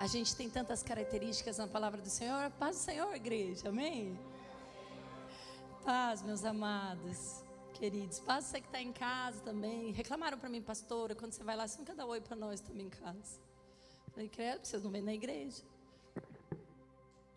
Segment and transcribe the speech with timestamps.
[0.00, 2.50] A gente tem tantas características na palavra do Senhor.
[2.52, 3.68] Paz do Senhor, igreja.
[3.68, 4.18] Amém?
[5.84, 8.18] Paz, meus amados, queridos.
[8.18, 9.90] Paz você que está em casa também.
[9.92, 12.86] Reclamaram para mim, pastora, quando você vai lá, você nunca dá oi para nós também
[12.86, 13.38] em casa.
[14.10, 15.62] Falei, credo, vocês não vêm na igreja.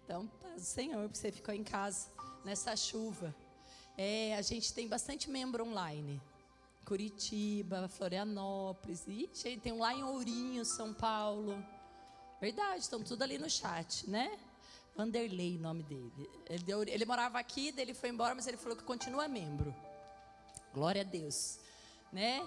[0.05, 2.07] Então, paz do Senhor, porque você ficou em casa
[2.45, 3.36] nessa chuva.
[3.98, 6.21] É, a gente tem bastante membro online.
[6.86, 9.05] Curitiba, Florianópolis.
[9.05, 9.27] E
[9.57, 11.61] tem um lá em Ourinho, São Paulo.
[12.43, 14.38] Verdade, estão tudo ali no chat, né?
[14.97, 16.29] Vanderlei, nome dele.
[16.50, 19.74] Ele, deu, ele morava aqui, ele foi embora, mas ele falou que continua membro.
[20.74, 21.57] Glória a Deus,
[22.11, 22.46] né?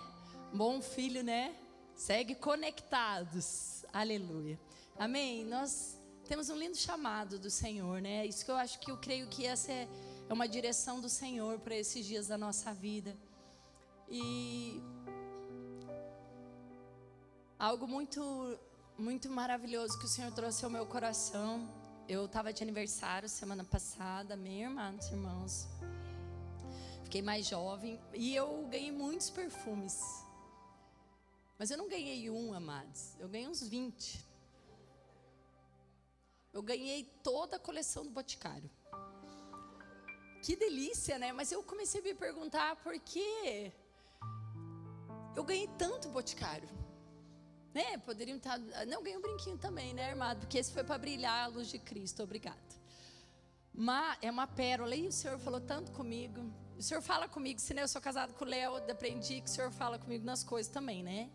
[0.52, 1.56] Bom filho, né?
[1.94, 3.86] Segue conectados.
[3.90, 4.60] Aleluia.
[4.98, 5.46] Amém.
[5.46, 8.26] Nós temos um lindo chamado do Senhor, né?
[8.26, 9.88] Isso que eu acho que eu creio que essa é,
[10.28, 13.16] é uma direção do Senhor para esses dias da nossa vida.
[14.10, 14.78] E
[17.58, 18.58] algo muito
[18.98, 21.68] muito maravilhoso que o Senhor trouxe ao meu coração.
[22.08, 25.68] Eu estava de aniversário semana passada, minha irmã, meus irmãos.
[27.04, 30.00] Fiquei mais jovem e eu ganhei muitos perfumes.
[31.58, 33.14] Mas eu não ganhei um, amados.
[33.18, 34.26] Eu ganhei uns 20.
[36.52, 38.70] Eu ganhei toda a coleção do Boticário.
[40.42, 41.32] Que delícia, né?
[41.32, 43.72] Mas eu comecei a me perguntar por que
[45.34, 46.85] eu ganhei tanto Boticário.
[47.76, 47.98] Né?
[47.98, 48.58] Poderiam estar.
[48.58, 50.40] Tá, não, ganhei um brinquinho também, né, armado?
[50.40, 52.22] Porque esse foi para brilhar a luz de Cristo.
[52.22, 52.74] Obrigado.
[53.70, 54.96] Mas é uma pérola.
[54.96, 56.40] E o Senhor falou tanto comigo.
[56.78, 57.60] O Senhor fala comigo.
[57.60, 60.72] Se eu sou casado com o Léo, aprendi que o Senhor fala comigo nas coisas
[60.72, 61.28] também, né?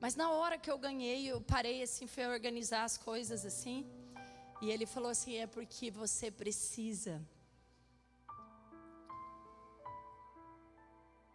[0.00, 3.86] Mas na hora que eu ganhei, eu parei assim, fui organizar as coisas assim.
[4.62, 7.20] E ele falou assim: é porque você precisa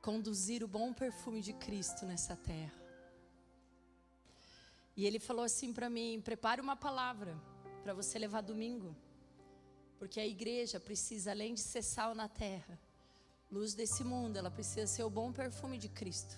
[0.01, 2.86] conduzir o bom perfume de Cristo nessa terra.
[4.97, 7.39] E ele falou assim para mim: prepare uma palavra
[7.83, 8.95] para você levar domingo.
[9.99, 12.79] Porque a igreja precisa, além de ser sal na terra,
[13.49, 16.35] luz desse mundo, ela precisa ser o bom perfume de Cristo.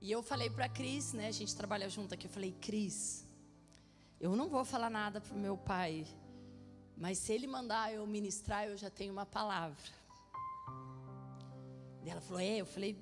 [0.00, 1.26] E eu falei para Cris, né?
[1.28, 2.26] A gente trabalha junto aqui.
[2.26, 3.24] Eu falei, Cris,
[4.20, 6.06] eu não vou falar nada pro meu pai,
[6.96, 9.90] mas se ele mandar eu ministrar, eu já tenho uma palavra.
[12.04, 12.58] E ela falou, é.
[12.58, 12.96] Eu falei,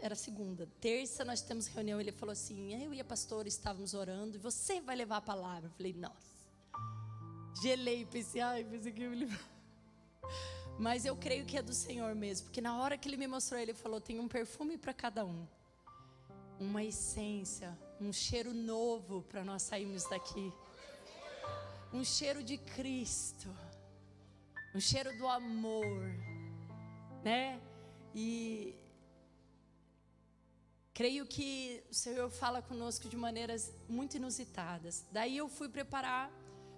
[0.00, 0.68] era segunda.
[0.80, 2.00] Terça nós temos reunião.
[2.00, 5.68] Ele falou assim: eu e a pastora estávamos orando e você vai levar a palavra.
[5.68, 6.36] Eu falei, nossa.
[7.62, 9.26] Gelei, pensei, ai, pensei que eu me
[10.78, 13.58] Mas eu creio que é do Senhor mesmo, porque na hora que ele me mostrou,
[13.58, 15.46] ele falou: tem um perfume para cada um,
[16.60, 20.52] uma essência, um cheiro novo para nós sairmos daqui,
[21.92, 23.48] um cheiro de Cristo,
[24.74, 26.14] um cheiro do amor,
[27.24, 27.58] né?
[28.14, 28.74] E
[30.98, 35.04] Creio que o Senhor fala conosco de maneiras muito inusitadas.
[35.16, 36.30] Daí eu fui preparar,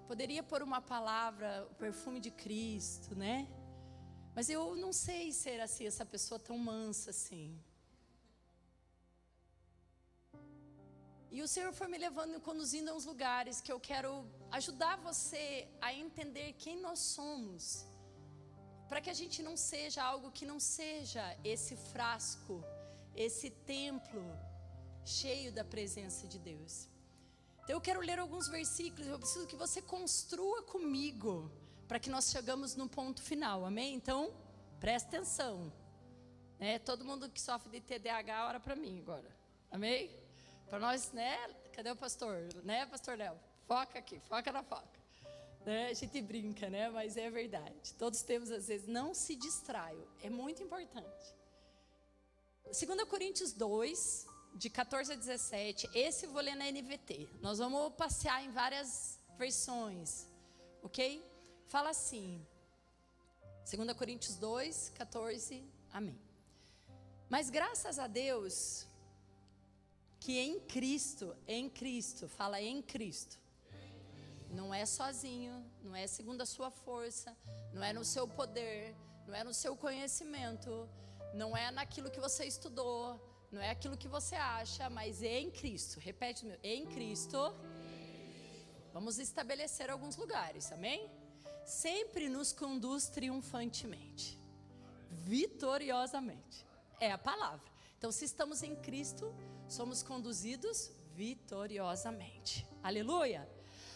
[0.09, 3.37] poderia pôr uma palavra, o perfume de Cristo, né?
[4.35, 7.47] Mas eu não sei ser assim, essa pessoa tão mansa assim.
[11.31, 14.11] E o Senhor foi me levando e conduzindo a uns lugares que eu quero
[14.51, 17.87] ajudar você a entender quem nós somos.
[18.89, 22.65] Para que a gente não seja algo que não seja esse frasco
[23.19, 24.23] esse templo
[25.05, 26.89] cheio da presença de Deus.
[27.65, 31.51] Então eu quero ler alguns versículos, eu preciso que você construa comigo
[31.89, 33.95] para que nós chegamos no ponto final, amém?
[33.95, 34.33] Então,
[34.79, 35.73] presta atenção.
[36.61, 39.29] É, todo mundo que sofre de TDAH, ora para mim agora.
[39.71, 40.11] Amém?
[40.69, 41.37] Para nós, né?
[41.73, 42.37] Cadê o pastor?
[42.63, 43.37] Né, pastor Léo?
[43.67, 44.99] Foca aqui, foca na foca.
[45.67, 45.89] Né?
[45.89, 46.89] A gente brinca, né?
[46.89, 47.95] Mas é verdade.
[47.99, 50.07] Todos temos, às vezes, não se distraio.
[50.23, 51.35] É muito importante.
[52.71, 55.89] 2 Coríntios 2, de 14 a 17.
[55.95, 57.29] Esse eu vou ler na NVT.
[57.41, 60.27] Nós vamos passear em várias versões,
[60.83, 61.25] ok?
[61.67, 62.47] Fala assim.
[63.71, 65.65] 2 Coríntios 2, 14.
[65.93, 66.19] Amém.
[67.31, 68.87] Mas graças a Deus
[70.21, 73.39] que em Cristo, em Cristo, fala em Cristo.
[74.51, 77.35] Não é sozinho, não é segundo a sua força,
[77.73, 78.95] não é no seu poder,
[79.27, 80.89] não é no seu conhecimento,
[81.35, 83.21] não é naquilo que você estudou,
[83.51, 85.99] não é aquilo que você acha, mas é em Cristo.
[86.01, 87.39] Repete, meu, em Cristo.
[88.93, 91.11] Vamos estabelecer alguns lugares, amém?
[91.65, 94.39] Sempre nos conduz triunfantemente,
[95.11, 96.67] vitoriosamente.
[97.01, 97.71] É a palavra.
[97.97, 99.35] Então, se estamos em Cristo,
[99.69, 102.67] somos conduzidos vitoriosamente.
[102.83, 103.49] Aleluia.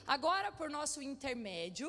[0.06, 1.88] Agora, por nosso intermédio,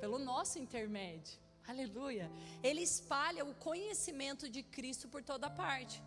[0.00, 2.30] pelo nosso intermédio, Aleluia.
[2.62, 6.02] Ele espalha o conhecimento de Cristo por toda parte,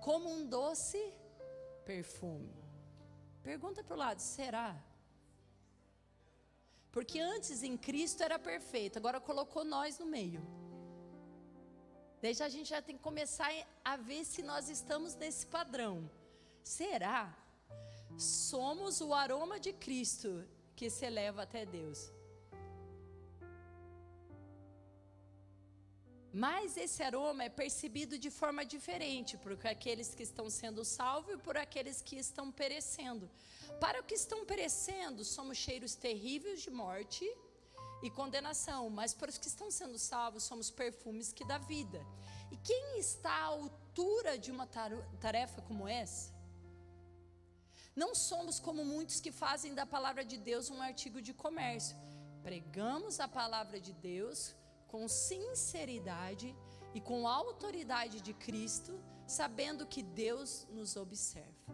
[0.00, 1.12] como um doce
[1.84, 2.54] perfume.
[3.42, 4.76] Pergunta para o lado: será?
[6.90, 10.42] Porque antes em Cristo era perfeito, agora colocou nós no meio.
[12.20, 13.50] Desde a gente já tem que começar
[13.84, 16.10] a ver se nós estamos nesse padrão.
[16.62, 17.36] Será?
[18.18, 20.44] Somos o aroma de Cristo
[20.74, 22.10] que se eleva até Deus.
[26.44, 31.38] Mas esse aroma é percebido de forma diferente por aqueles que estão sendo salvos e
[31.38, 33.30] por aqueles que estão perecendo.
[33.80, 37.24] Para os que estão perecendo, somos cheiros terríveis de morte
[38.02, 42.04] e condenação, mas para os que estão sendo salvos, somos perfumes que dá vida.
[42.52, 44.66] E quem está à altura de uma
[45.26, 46.34] tarefa como essa?
[48.02, 51.96] Não somos como muitos que fazem da palavra de Deus um artigo de comércio.
[52.42, 54.54] Pregamos a palavra de Deus
[54.96, 56.56] com sinceridade
[56.94, 58.92] e com autoridade de Cristo,
[59.38, 61.72] sabendo que Deus nos observa.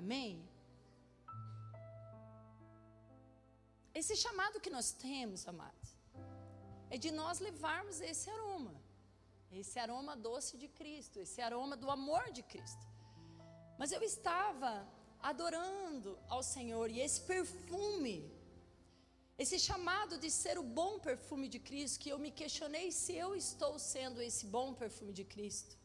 [0.00, 0.48] Amém?
[3.92, 5.88] Esse chamado que nós temos, amados,
[6.88, 8.76] é de nós levarmos esse aroma,
[9.50, 12.86] esse aroma doce de Cristo, esse aroma do amor de Cristo.
[13.76, 14.86] Mas eu estava
[15.20, 18.16] adorando ao Senhor e esse perfume,
[19.38, 23.36] esse chamado de ser o bom perfume de Cristo, que eu me questionei se eu
[23.36, 25.76] estou sendo esse bom perfume de Cristo.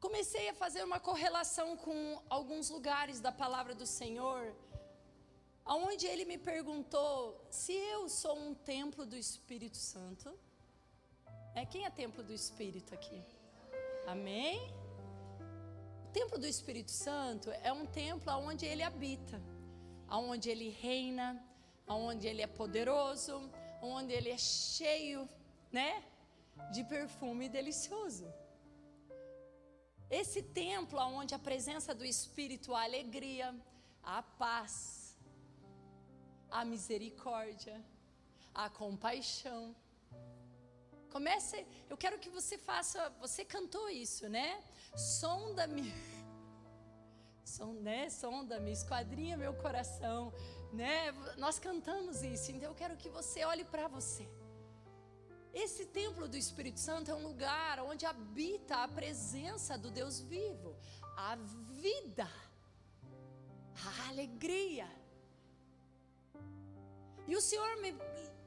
[0.00, 4.52] Comecei a fazer uma correlação com alguns lugares da palavra do Senhor,
[5.64, 10.36] aonde ele me perguntou se eu sou um templo do Espírito Santo.
[11.54, 13.22] É quem é templo do Espírito aqui?
[14.08, 14.58] Amém?
[16.06, 19.40] O templo do Espírito Santo é um templo onde ele habita,
[20.08, 21.26] onde ele reina,
[21.86, 23.50] onde ele é poderoso,
[23.82, 25.28] onde ele é cheio,
[25.72, 26.02] né,
[26.72, 28.26] de perfume delicioso.
[30.10, 33.54] Esse templo onde a presença do Espírito, a alegria,
[34.02, 35.16] a paz,
[36.50, 37.80] a misericórdia,
[38.54, 39.74] a compaixão.
[41.10, 44.62] Comece, eu quero que você faça, você cantou isso, né?
[44.96, 45.92] sonda-me,
[47.44, 48.08] Son, né?
[48.10, 50.32] Sonda-me, esquadrinha meu coração,
[50.72, 51.12] né?
[51.36, 54.28] Nós cantamos isso, então eu quero que você olhe para você.
[55.52, 60.76] Esse templo do Espírito Santo é um lugar onde habita a presença do Deus vivo,
[61.16, 61.36] a
[61.82, 62.28] vida,
[63.84, 64.88] a alegria.
[67.26, 67.94] E o Senhor me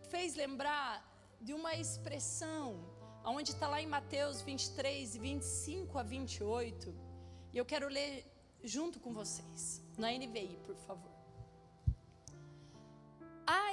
[0.09, 1.03] fez lembrar
[1.41, 2.79] de uma expressão
[3.25, 6.93] onde está lá em Mateus 23, 25 a 28.
[7.51, 8.25] E eu quero ler
[8.63, 11.12] junto com vocês, na NVI, por favor.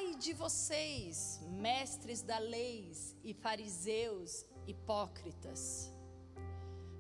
[0.01, 2.91] Ai de vocês, mestres da lei
[3.23, 5.93] e fariseus hipócritas.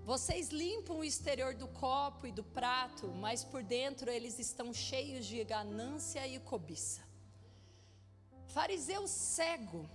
[0.04, 5.24] Vocês limpam o exterior do copo e do prato, mas por dentro eles estão cheios
[5.24, 7.02] de ganância e cobiça.
[8.48, 9.88] Fariseu cego,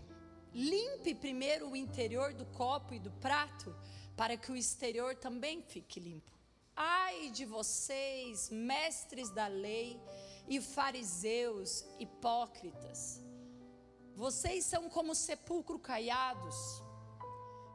[0.52, 3.75] Limpe primeiro o interior do copo e do prato,
[4.18, 6.31] para que o exterior também fique limpo.
[6.75, 10.02] Ai de vocês, mestres da lei
[10.47, 13.21] e fariseus hipócritas.
[14.15, 16.56] Vocês são como sepulcro caiados,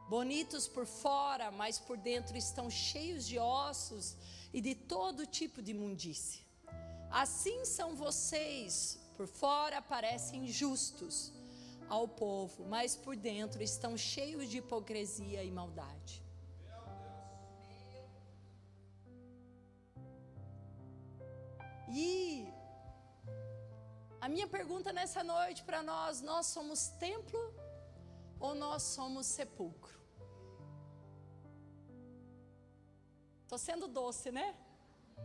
[0.09, 4.17] bonitos por fora, mas por dentro estão cheios de ossos
[4.53, 6.41] e de todo tipo de imundície.
[7.09, 11.31] Assim são vocês, por fora parecem justos
[11.89, 16.23] ao povo, mas por dentro estão cheios de hipocrisia e maldade.
[21.93, 22.47] E
[24.21, 27.41] a minha pergunta nessa noite para nós: nós somos templo
[28.39, 29.99] ou nós somos sepulcro?
[33.43, 34.55] Estou sendo doce, né?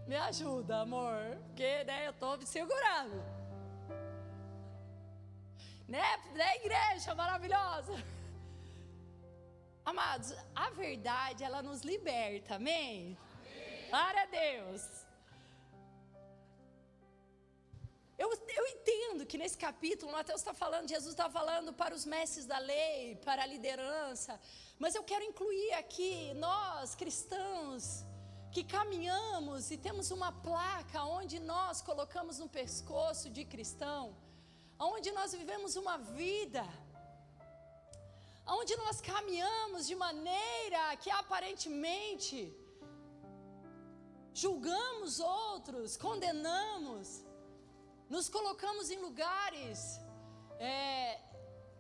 [0.08, 3.36] Me ajuda, amor, porque né, eu estou me segurando
[5.88, 6.02] né?
[6.34, 7.94] Da igreja maravilhosa.
[9.84, 13.16] Amados, a verdade ela nos liberta, amém?
[13.44, 13.88] amém.
[13.88, 15.05] Glória a Deus.
[18.18, 22.46] Eu, eu entendo que nesse capítulo, Mateus está falando, Jesus está falando para os mestres
[22.46, 24.40] da lei, para a liderança,
[24.78, 28.04] mas eu quero incluir aqui nós, cristãos,
[28.50, 34.16] que caminhamos e temos uma placa onde nós colocamos no pescoço de cristão
[34.78, 36.64] onde nós vivemos uma vida,
[38.46, 42.54] onde nós caminhamos de maneira que aparentemente
[44.34, 47.24] julgamos outros, condenamos,
[48.08, 50.00] nos colocamos em lugares
[50.58, 51.18] é,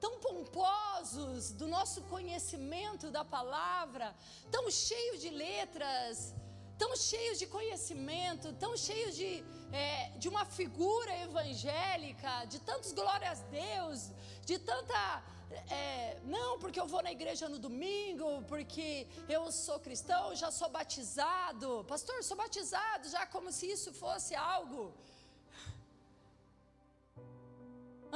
[0.00, 4.14] tão pomposos do nosso conhecimento da palavra,
[4.50, 6.34] tão cheio de letras,
[6.78, 13.40] tão cheios de conhecimento, tão cheios de, é, de uma figura evangélica, de tantos glórias
[13.40, 14.10] a Deus,
[14.44, 15.24] de tanta.
[15.70, 20.68] É, não, porque eu vou na igreja no domingo, porque eu sou cristão, já sou
[20.68, 21.84] batizado.
[21.88, 24.92] Pastor, sou batizado, já como se isso fosse algo.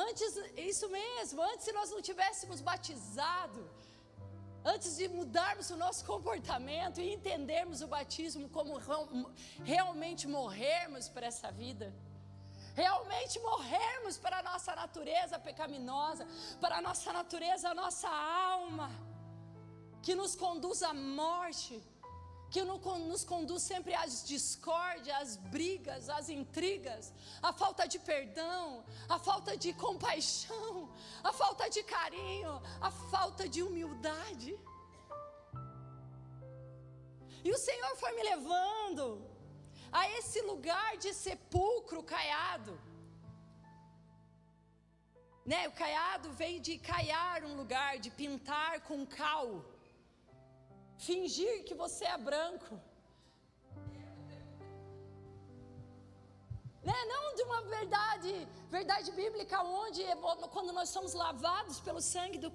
[0.09, 0.33] Antes,
[0.71, 3.62] isso mesmo, antes se nós não tivéssemos batizado,
[4.73, 8.78] antes de mudarmos o nosso comportamento e entendermos o batismo como
[9.73, 11.88] realmente morrermos para essa vida,
[12.83, 16.26] realmente morrermos para a nossa natureza pecaminosa,
[16.62, 18.09] para a nossa natureza, a nossa
[18.54, 18.90] alma,
[20.02, 21.75] que nos conduz à morte,
[22.50, 29.19] que nos conduz sempre às discórdias, às brigas, às intrigas, à falta de perdão, à
[29.19, 30.92] falta de compaixão,
[31.23, 34.59] à falta de carinho, à falta de humildade.
[37.45, 39.25] E o Senhor foi me levando
[39.92, 42.78] a esse lugar de sepulcro caiado.
[45.47, 45.69] Né?
[45.69, 49.64] O caiado vem de caiar um lugar, de pintar com cal
[51.07, 52.75] fingir que você é branco.
[56.88, 56.99] Né?
[57.12, 58.33] Não de uma verdade,
[58.76, 60.02] verdade bíblica, onde
[60.54, 62.50] quando nós somos lavados pelo sangue do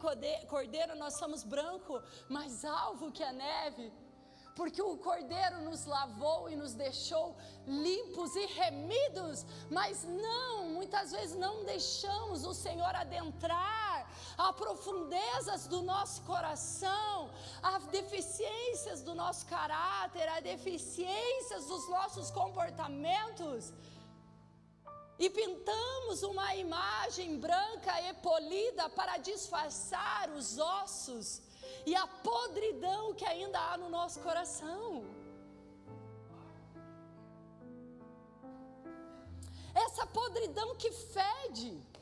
[0.53, 3.85] cordeiro, nós somos branco, mais alvo que a neve
[4.55, 7.35] porque o Cordeiro nos lavou e nos deixou
[7.67, 13.94] limpos e remidos, mas não, muitas vezes não deixamos o Senhor adentrar
[14.37, 17.29] a profundezas do nosso coração,
[17.61, 23.73] as deficiências do nosso caráter, as deficiências dos nossos comportamentos.
[25.17, 31.41] E pintamos uma imagem branca e polida para disfarçar os ossos
[31.85, 35.05] e a podridão que ainda há no nosso coração.
[39.73, 41.94] Essa podridão que fede.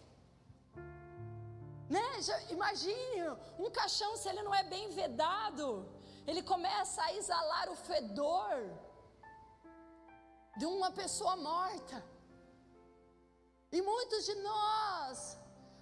[1.95, 2.21] Né?
[2.27, 3.21] Já, imagine
[3.59, 5.65] um caixão, se ele não é bem vedado,
[6.25, 8.55] ele começa a exalar o fedor
[10.57, 11.97] de uma pessoa morta.
[13.71, 15.38] E muitos de nós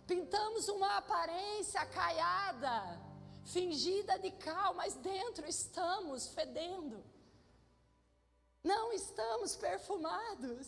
[0.05, 2.75] pintamos uma aparência caiada
[3.45, 7.03] fingida de cal, mas dentro estamos fedendo.
[8.63, 10.67] Não estamos perfumados.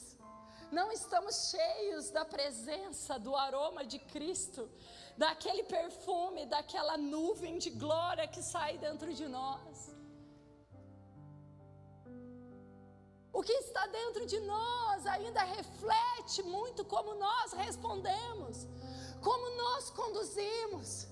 [0.71, 4.67] Não estamos cheios da presença, do aroma de Cristo,
[5.17, 9.93] daquele perfume, daquela nuvem de glória que sai dentro de nós.
[13.32, 18.67] O que está dentro de nós ainda reflete muito como nós respondemos,
[19.22, 21.08] como nós conduzimos.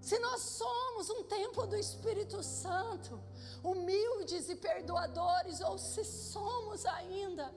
[0.00, 3.22] Se nós somos um templo do Espírito Santo,
[3.62, 7.54] humildes e perdoadores, ou se somos ainda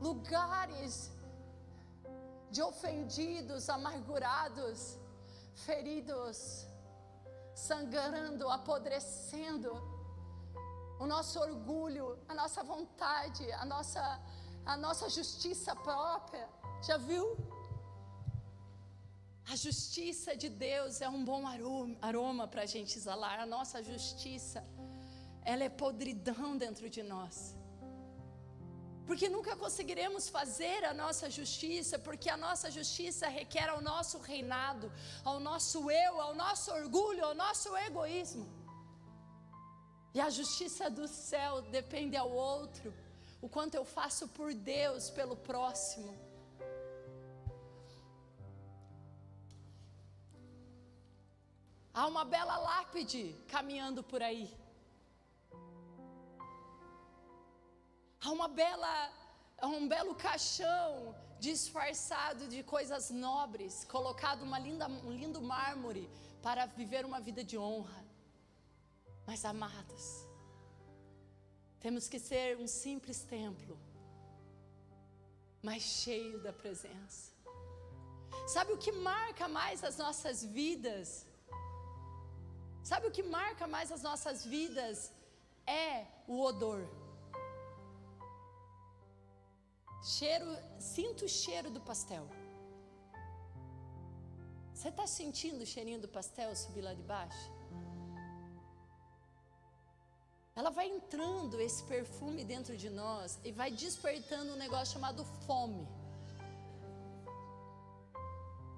[0.00, 1.10] lugares
[2.50, 4.98] de ofendidos, amargurados,
[5.66, 6.66] feridos,
[7.54, 9.72] sangrando, apodrecendo,
[10.98, 14.20] o nosso orgulho, a nossa vontade, a nossa,
[14.64, 16.48] a nossa justiça própria.
[16.82, 17.36] Já viu?
[19.50, 21.42] A justiça de Deus é um bom
[22.02, 23.40] aroma para a gente exalar.
[23.40, 24.62] A nossa justiça,
[25.42, 27.57] ela é podridão dentro de nós.
[29.08, 34.92] Porque nunca conseguiremos fazer a nossa justiça, porque a nossa justiça requer ao nosso reinado,
[35.24, 38.46] ao nosso eu, ao nosso orgulho, ao nosso egoísmo.
[40.16, 42.92] E a justiça do céu depende ao outro,
[43.40, 46.12] o quanto eu faço por Deus, pelo próximo.
[51.94, 54.46] Há uma bela lápide caminhando por aí.
[58.20, 59.12] Há uma bela,
[59.62, 66.10] um belo caixão disfarçado de coisas nobres, colocado uma linda, um lindo mármore
[66.42, 68.04] para viver uma vida de honra.
[69.26, 70.26] Mas amados,
[71.78, 73.78] temos que ser um simples templo,
[75.62, 77.32] mas cheio da presença.
[78.48, 81.26] Sabe o que marca mais as nossas vidas?
[82.82, 85.12] Sabe o que marca mais as nossas vidas?
[85.66, 86.88] É o odor.
[90.02, 90.46] Cheiro,
[90.78, 92.26] sinto o cheiro do pastel.
[94.72, 97.50] Você está sentindo o cheirinho do pastel subir lá de baixo?
[100.54, 105.86] Ela vai entrando esse perfume dentro de nós e vai despertando um negócio chamado fome.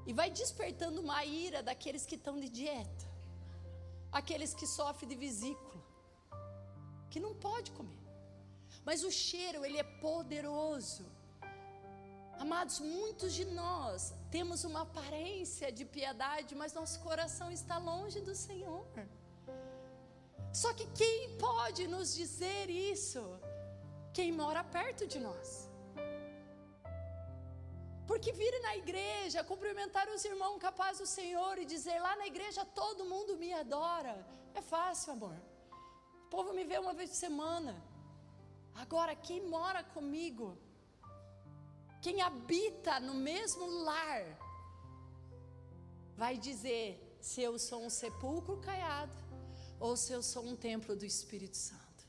[0.07, 3.11] E vai despertando uma ira daqueles que estão de dieta
[4.13, 5.81] aqueles que sofrem de vesícula.
[7.11, 8.00] que não pode comer.
[8.85, 11.05] Mas o cheiro, ele é poderoso.
[12.45, 18.35] Amados, muitos de nós temos uma aparência de piedade, mas nosso coração está longe do
[18.35, 18.87] Senhor.
[20.53, 23.23] Só que quem pode nos dizer isso?
[24.13, 25.69] Quem mora perto de nós.
[28.07, 32.65] Porque vir na igreja, cumprimentar os irmãos capazes do Senhor e dizer lá na igreja
[32.65, 34.15] todo mundo me adora,
[34.55, 35.37] é fácil, amor.
[36.25, 37.90] O povo me vê uma vez por semana.
[38.85, 40.47] Agora, quem mora comigo,
[42.01, 44.23] quem habita no mesmo lar,
[46.17, 46.87] vai dizer
[47.21, 49.13] se eu sou um sepulcro caiado
[49.79, 52.03] ou se eu sou um templo do Espírito Santo.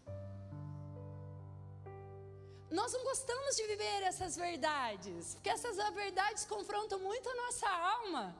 [2.80, 8.34] Nós não gostamos de viver essas verdades, porque essas verdades confrontam muito a nossa alma.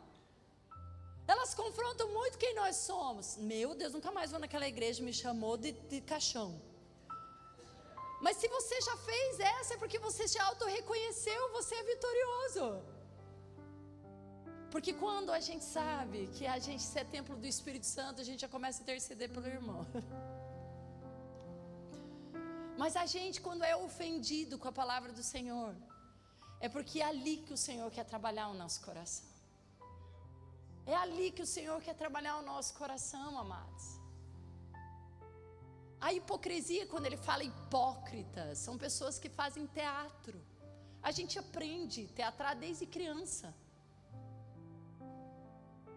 [1.28, 3.36] Elas confrontam muito quem nós somos.
[3.36, 6.71] Meu Deus, nunca mais vou naquela igreja, me chamou de, de caixão.
[8.26, 12.66] Mas se você já fez essa, é porque você se auto-reconheceu, você é vitorioso.
[14.74, 18.42] Porque quando a gente sabe que a gente é templo do Espírito Santo, a gente
[18.46, 19.82] já começa a interceder pelo irmão.
[22.82, 25.76] Mas a gente, quando é ofendido com a palavra do Senhor,
[26.60, 29.28] é porque é ali que o Senhor quer trabalhar o nosso coração.
[30.86, 34.01] É ali que o Senhor quer trabalhar o nosso coração, amados.
[36.08, 40.38] A hipocrisia, quando ele fala hipócrita, são pessoas que fazem teatro.
[41.02, 43.54] A gente aprende teatrar desde criança.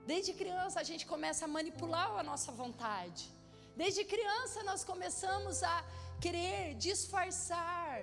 [0.06, 3.24] Desde criança a gente começa a manipular a nossa vontade.
[3.74, 5.76] Desde criança nós começamos a
[6.20, 8.02] querer disfarçar.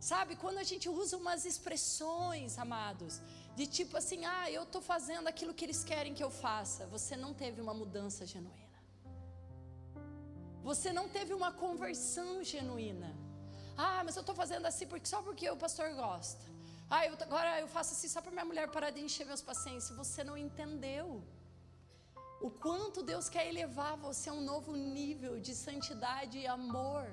[0.00, 3.20] Sabe, quando a gente usa umas expressões, amados,
[3.54, 7.14] de tipo assim, ah, eu estou fazendo aquilo que eles querem que eu faça, você
[7.16, 8.71] não teve uma mudança genuína.
[10.62, 13.10] Você não teve uma conversão genuína.
[13.76, 16.44] Ah, mas eu estou fazendo assim porque, só porque o pastor gosta.
[16.90, 19.88] Ah, eu, agora eu faço assim só para minha mulher parar de encher meus pacientes.
[19.90, 21.24] Você não entendeu
[22.40, 27.06] o quanto Deus quer elevar você a um novo nível de santidade e amor,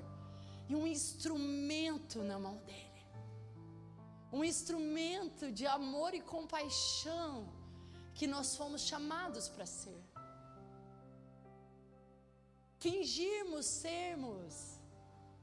[0.68, 2.90] e um instrumento na mão dEle
[4.32, 7.48] um instrumento de amor e compaixão
[8.14, 9.99] que nós fomos chamados para ser.
[12.80, 14.54] Fingirmos sermos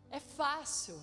[0.10, 1.00] é fácil.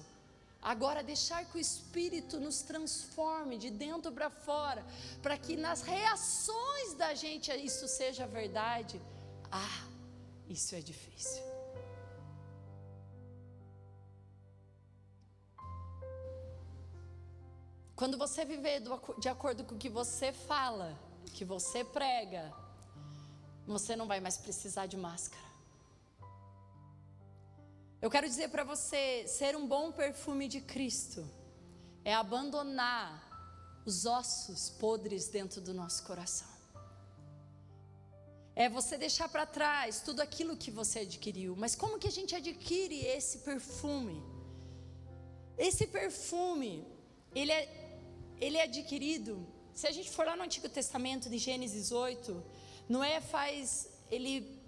[0.61, 4.85] Agora, deixar que o Espírito nos transforme de dentro para fora,
[5.23, 9.01] para que nas reações da gente isso seja verdade,
[9.53, 9.87] ah,
[10.49, 11.45] isso é difícil.
[17.95, 18.83] Quando você viver
[19.19, 20.99] de acordo com o que você fala,
[21.33, 22.53] que você prega,
[23.67, 25.54] você não vai mais precisar de máscara.
[28.05, 31.27] Eu quero dizer para você: ser um bom perfume de Cristo
[32.05, 33.09] é abandonar
[33.87, 36.47] os ossos podres dentro do nosso coração.
[38.55, 41.57] É você deixar para trás tudo aquilo que você adquiriu.
[41.57, 44.23] Mas como que a gente adquire esse perfume?
[45.57, 46.87] Esse perfume,
[47.35, 47.63] ele é,
[48.39, 49.47] ele é adquirido.
[49.73, 52.45] Se a gente for lá no Antigo Testamento, de Gênesis 8,
[52.87, 54.63] Noé faz, ele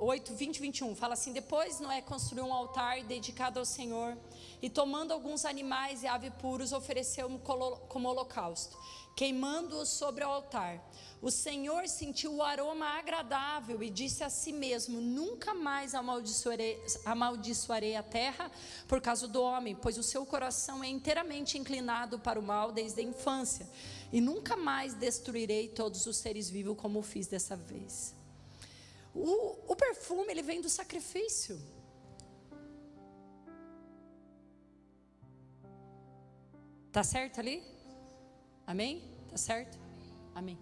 [0.00, 4.16] 8, 20, 21, fala assim: Depois Noé construiu um altar dedicado ao Senhor,
[4.62, 8.78] e tomando alguns animais e ave puros, ofereceu-o como holocausto,
[9.16, 10.80] queimando-os sobre o altar.
[11.20, 17.96] O Senhor sentiu o aroma agradável e disse a si mesmo: Nunca mais amaldiçoarei, amaldiçoarei
[17.96, 18.52] a terra
[18.86, 23.00] por causa do homem, pois o seu coração é inteiramente inclinado para o mal desde
[23.00, 23.68] a infância,
[24.12, 28.16] e nunca mais destruirei todos os seres vivos como fiz dessa vez.
[29.18, 31.60] O, o perfume, ele vem do sacrifício.
[36.92, 37.62] Tá certo ali?
[38.66, 39.02] Amém?
[39.30, 39.78] Tá certo?
[40.34, 40.58] Amém.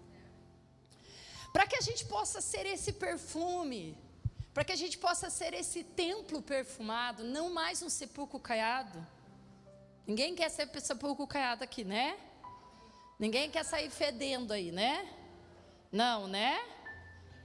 [1.53, 3.97] Para que a gente possa ser esse perfume,
[4.53, 9.05] para que a gente possa ser esse templo perfumado, não mais um sepulcro caiado.
[10.05, 12.17] Ninguém quer ser sepulcro caiado aqui, né?
[13.19, 15.11] Ninguém quer sair fedendo aí, né?
[15.91, 16.59] Não, né?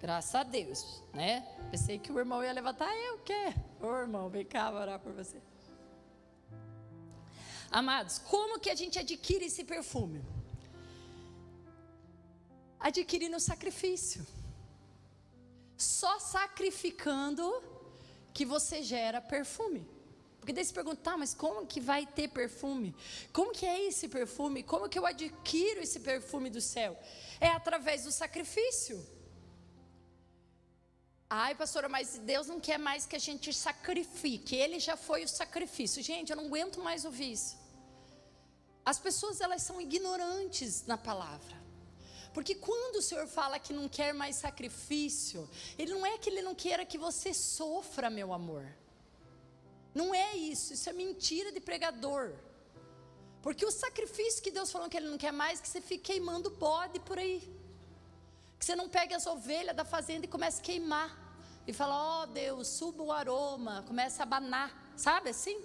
[0.02, 1.46] Graças a Deus, né?
[1.70, 3.54] Pensei que o irmão ia levantar, eu quero.
[3.80, 5.40] Ô irmão, vem cá orar por você.
[7.70, 10.20] Amados, como que a gente adquire esse perfume?
[12.80, 14.26] Adquirindo sacrifício.
[15.76, 17.46] Só sacrificando
[18.34, 19.86] que você gera perfume.
[20.40, 22.92] Porque daí se pergunta, tá, mas como que vai ter perfume?
[23.32, 24.64] Como que é esse perfume?
[24.64, 26.98] Como que eu adquiro esse perfume do céu?
[27.40, 29.00] É através do sacrifício.
[31.34, 34.54] Ai, pastora, mas Deus não quer mais que a gente sacrifique.
[34.54, 36.02] Ele já foi o sacrifício.
[36.02, 37.56] Gente, eu não aguento mais ouvir isso.
[38.84, 41.56] As pessoas elas são ignorantes na palavra.
[42.34, 46.42] Porque quando o Senhor fala que não quer mais sacrifício, ele não é que ele
[46.42, 48.66] não queira que você sofra, meu amor.
[49.94, 52.34] Não é isso, isso é mentira de pregador.
[53.40, 56.50] Porque o sacrifício que Deus falou que ele não quer mais, que você fique queimando
[56.50, 57.40] bode por aí.
[58.58, 61.21] Que você não pegue as ovelhas da fazenda e comece a queimar.
[61.66, 65.60] E fala, ó oh, Deus, suba o aroma, começa a abanar, sabe assim?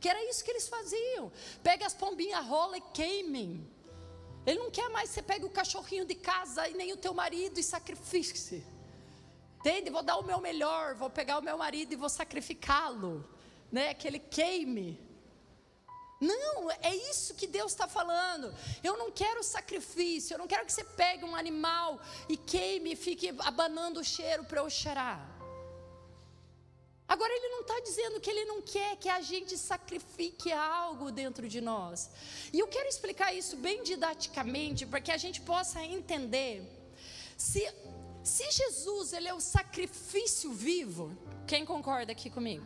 [0.00, 1.30] Que era isso que eles faziam.
[1.62, 3.68] Pegue as pombinhas rola e queimem.
[4.46, 7.12] Ele não quer mais que você pegue o cachorrinho de casa e nem o teu
[7.12, 8.64] marido e sacrifique.
[9.58, 9.90] Entende?
[9.90, 13.28] Vou dar o meu melhor, vou pegar o meu marido e vou sacrificá-lo.
[13.70, 13.92] Né?
[13.92, 14.98] Que ele queime.
[16.20, 18.54] Não, é isso que Deus está falando.
[18.82, 22.96] Eu não quero sacrifício, eu não quero que você pegue um animal e queime e
[22.96, 25.39] fique abanando o cheiro para eu cheirar.
[27.10, 31.48] Agora, ele não está dizendo que ele não quer que a gente sacrifique algo dentro
[31.48, 32.08] de nós.
[32.52, 36.62] E eu quero explicar isso bem didaticamente, para que a gente possa entender.
[37.36, 37.68] Se,
[38.22, 41.10] se Jesus ele é o sacrifício vivo,
[41.48, 42.64] quem concorda aqui comigo?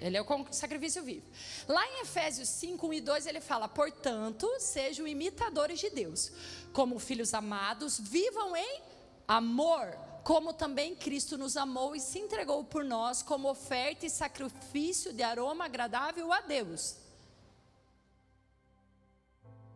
[0.00, 1.26] Ele é o sacrifício vivo.
[1.66, 6.30] Lá em Efésios 5, 1 e 2, ele fala: Portanto, sejam imitadores de Deus,
[6.72, 8.82] como filhos amados, vivam em
[9.26, 15.12] amor como também Cristo nos amou e se entregou por nós como oferta e sacrifício
[15.12, 16.96] de aroma agradável a Deus.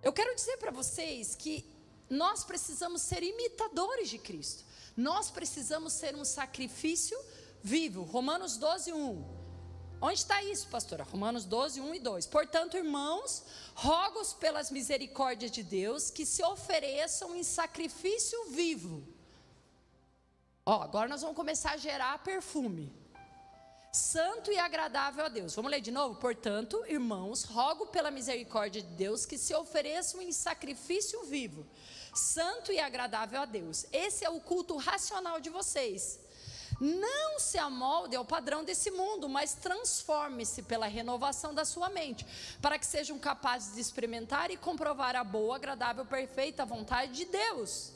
[0.03, 1.65] Eu quero dizer para vocês que
[2.11, 4.65] nós precisamos ser imitadores de Cristo.
[4.97, 7.19] Nós precisamos ser um sacrifício
[7.63, 8.03] vivo.
[8.03, 9.45] Romanos 12, 1.
[10.03, 11.05] Onde está isso, pastora?
[11.05, 12.27] Romanos 12, 1 e 2.
[12.27, 13.43] Portanto, irmãos,
[13.75, 19.14] rogo pelas misericórdias de Deus que se ofereçam em sacrifício vivo
[20.67, 22.91] Ó, agora nós vamos começar a gerar perfume.
[23.93, 25.55] Santo e agradável a Deus.
[25.55, 26.17] Vamos ler de novo?
[26.17, 31.67] Portanto, irmãos, rogo pela misericórdia de Deus que se ofereçam em sacrifício vivo,
[32.15, 33.85] santo e agradável a Deus.
[33.93, 36.19] Esse é o culto racional de vocês.
[36.81, 42.27] Não se amolde ao padrão desse mundo, mas transforme-se pela renovação da sua mente,
[42.61, 47.94] para que sejam capazes de experimentar e comprovar a boa, agradável, perfeita vontade de Deus.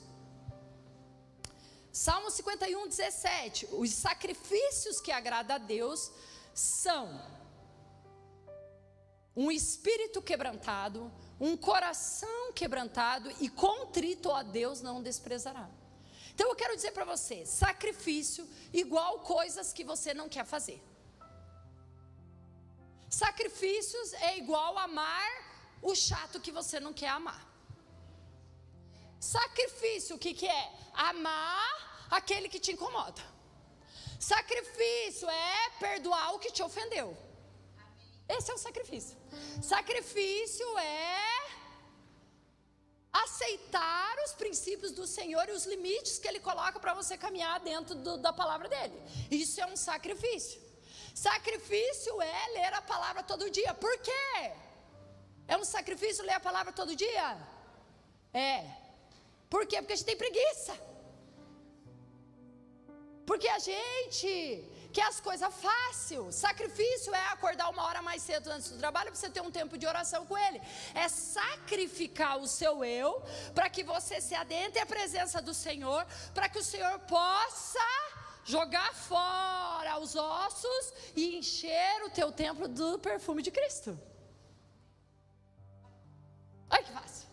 [1.92, 3.68] Salmo 51, 17.
[3.72, 6.11] Os sacrifícios que agrada a Deus
[6.55, 7.20] são
[9.35, 15.68] um espírito quebrantado, um coração quebrantado e contrito a Deus não desprezará.
[16.35, 20.83] Então eu quero dizer para você: sacrifício igual coisas que você não quer fazer.
[23.09, 25.31] Sacrifícios é igual amar
[25.81, 27.47] o chato que você não quer amar.
[29.20, 30.72] Sacrifício, o que, que é?
[30.94, 33.22] Amar aquele que te incomoda.
[34.18, 37.16] Sacrifício é perdoar o que te ofendeu.
[38.28, 39.16] Esse é o sacrifício.
[39.62, 41.48] Sacrifício é
[43.12, 47.94] aceitar os princípios do Senhor e os limites que Ele coloca para você caminhar dentro
[47.94, 49.00] do, da palavra dele.
[49.31, 50.61] Isso é um sacrifício.
[51.14, 53.72] Sacrifício é ler a palavra todo dia.
[53.74, 54.52] Por quê?
[55.48, 57.38] É um sacrifício ler a palavra todo dia?
[58.33, 58.77] É.
[59.48, 59.76] Por quê?
[59.78, 60.74] Porque a gente tem preguiça.
[63.26, 66.32] Porque a gente quer as coisas fácil.
[66.32, 69.76] Sacrifício é acordar uma hora mais cedo antes do trabalho para você ter um tempo
[69.76, 70.61] de oração com Ele.
[70.94, 73.22] É sacrificar o seu eu
[73.54, 77.88] para que você se adentre à presença do Senhor, para que o Senhor possa
[78.44, 83.98] jogar fora os ossos e encher o teu templo do perfume de Cristo.
[86.70, 87.27] Olha que fácil.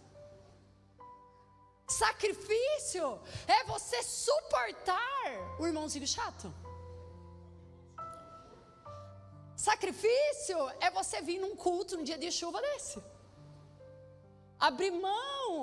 [2.02, 3.06] Sacrifício
[3.48, 6.54] é você suportar o irmãozinho chato.
[9.56, 13.02] Sacrifício é você vir num culto num dia de chuva desse.
[14.60, 15.56] Abrir mão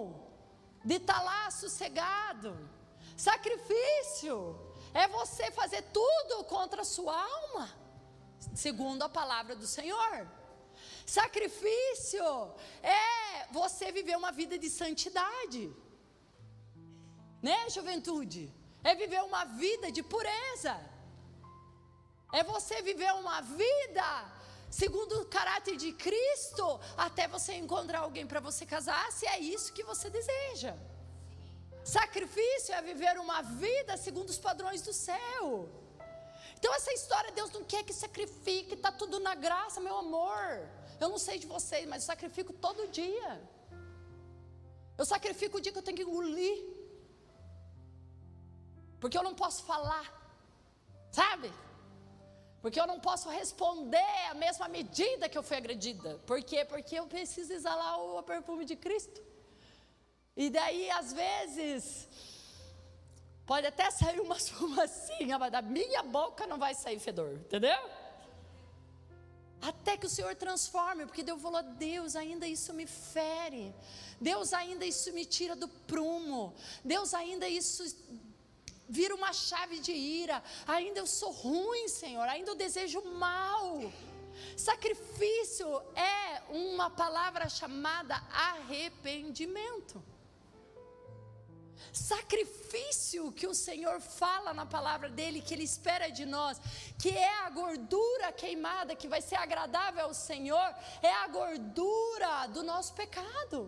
[0.83, 2.51] de estar tá lá sossegado.
[3.15, 4.39] Sacrifício
[4.95, 7.69] é você fazer tudo contra a sua alma,
[8.55, 10.27] segundo a palavra do Senhor.
[11.05, 12.25] Sacrifício
[12.83, 15.63] é você viver uma vida de santidade
[17.43, 18.53] né, juventude?
[18.85, 20.75] É viver uma vida de pureza.
[22.33, 24.09] É você viver uma vida
[24.71, 29.75] segundo o caráter de Cristo, até você encontrar alguém para você casar, se é isso
[29.75, 30.75] que você deseja.
[31.85, 35.69] Sacrifício é viver uma vida segundo os padrões do céu.
[36.59, 40.67] Então essa história, Deus não quer que sacrifique, está tudo na graça, meu amor.
[41.01, 43.43] Eu não sei de vocês, mas eu sacrifico todo dia.
[44.97, 46.72] Eu sacrifico o dia que eu tenho que engolir
[49.03, 50.07] porque eu não posso falar.
[51.11, 51.53] Sabe?
[52.63, 56.21] Porque eu não posso responder a mesma medida que eu fui agredida.
[56.25, 56.65] Por quê?
[56.65, 59.21] Porque eu preciso exalar o perfume de Cristo.
[60.37, 62.09] E daí, às vezes,
[63.45, 67.83] pode até sair uma fumacinha, mas da minha boca não vai sair fedor, entendeu?
[69.61, 73.75] Até que o Senhor transforme, porque Deus falou: Deus, ainda isso me fere.
[74.21, 76.55] Deus, ainda isso me tira do prumo.
[76.85, 77.83] Deus, ainda isso
[78.99, 80.39] vira uma chave de ira.
[80.67, 82.27] Ainda eu sou ruim, Senhor.
[82.29, 83.67] Ainda eu desejo mal.
[84.57, 88.15] Sacrifício é uma palavra chamada
[88.51, 90.03] arrependimento.
[91.93, 96.59] Sacrifício que o Senhor fala na palavra dele, que ele espera de nós,
[96.99, 100.69] que é a gordura queimada que vai ser agradável ao Senhor,
[101.03, 103.59] é a gordura do nosso pecado.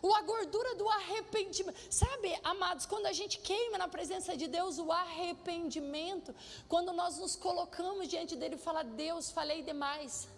[0.00, 1.76] O a gordura do arrependimento.
[1.90, 6.34] Sabe, amados, quando a gente queima na presença de Deus o arrependimento,
[6.68, 10.28] quando nós nos colocamos diante dele e fala: "Deus, falei demais".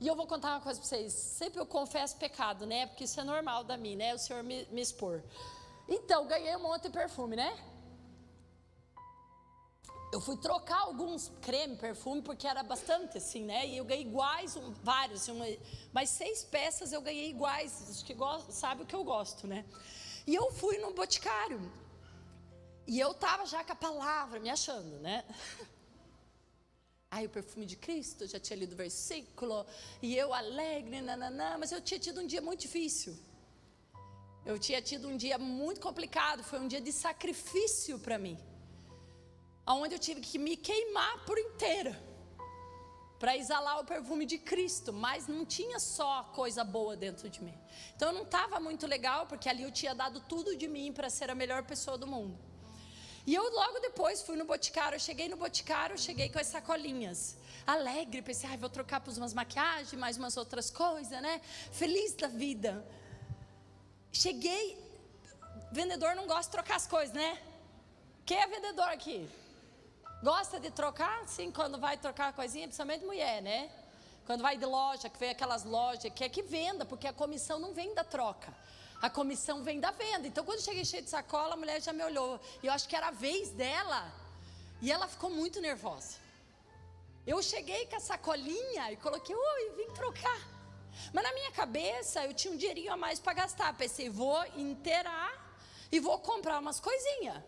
[0.00, 1.12] E eu vou contar uma coisa para vocês.
[1.12, 2.86] Sempre eu confesso pecado, né?
[2.86, 4.14] Porque isso é normal da mim, né?
[4.14, 5.22] O Senhor me, me expor.
[5.86, 7.52] Então, ganhei um monte de perfume, né?
[10.12, 13.66] Eu fui trocar alguns creme, perfume, porque era bastante assim, né?
[13.68, 15.46] E eu ganhei iguais, um, vários, uma,
[15.92, 17.88] mas seis peças eu ganhei iguais.
[17.88, 19.64] Acho que gosto, sabe o que eu gosto, né?
[20.26, 21.60] E eu fui no boticário.
[22.88, 25.24] E eu tava já com a palavra, me achando, né?
[27.08, 29.64] Ai, o perfume de Cristo, já tinha lido o versículo,
[30.02, 33.16] e eu alegre, nananã, mas eu tinha tido um dia muito difícil.
[34.44, 38.36] Eu tinha tido um dia muito complicado, foi um dia de sacrifício para mim.
[39.72, 42.10] Onde eu tive que me queimar por inteira
[43.20, 47.56] para exalar o perfume de Cristo, mas não tinha só coisa boa dentro de mim.
[47.94, 51.28] Então não estava muito legal, porque ali eu tinha dado tudo de mim para ser
[51.30, 52.38] a melhor pessoa do mundo.
[53.26, 57.36] E eu logo depois fui no Boticário, eu cheguei no Boticário, cheguei com as sacolinhas.
[57.66, 61.42] Alegre, pensei, ah, vou trocar por umas maquiagens, mais umas outras coisas, né?
[61.70, 62.72] Feliz da vida.
[64.10, 64.78] Cheguei,
[65.70, 67.38] vendedor não gosta de trocar as coisas, né?
[68.24, 69.28] Quem é vendedor aqui?
[70.22, 71.26] Gosta de trocar?
[71.26, 73.70] Sim, quando vai trocar coisinha, principalmente mulher, né?
[74.26, 77.72] Quando vai de loja, que vem aquelas lojas, quer que venda, porque a comissão não
[77.72, 78.54] vem da troca.
[79.00, 80.28] A comissão vem da venda.
[80.28, 82.38] Então, quando cheguei cheio de sacola, a mulher já me olhou.
[82.62, 84.12] E eu acho que era a vez dela.
[84.82, 86.18] E ela ficou muito nervosa.
[87.26, 90.40] Eu cheguei com a sacolinha e coloquei, oi, vim trocar.
[91.14, 93.74] Mas na minha cabeça, eu tinha um dinheirinho a mais para gastar.
[93.74, 95.32] Pensei, vou inteirar
[95.90, 97.42] e vou comprar umas coisinhas.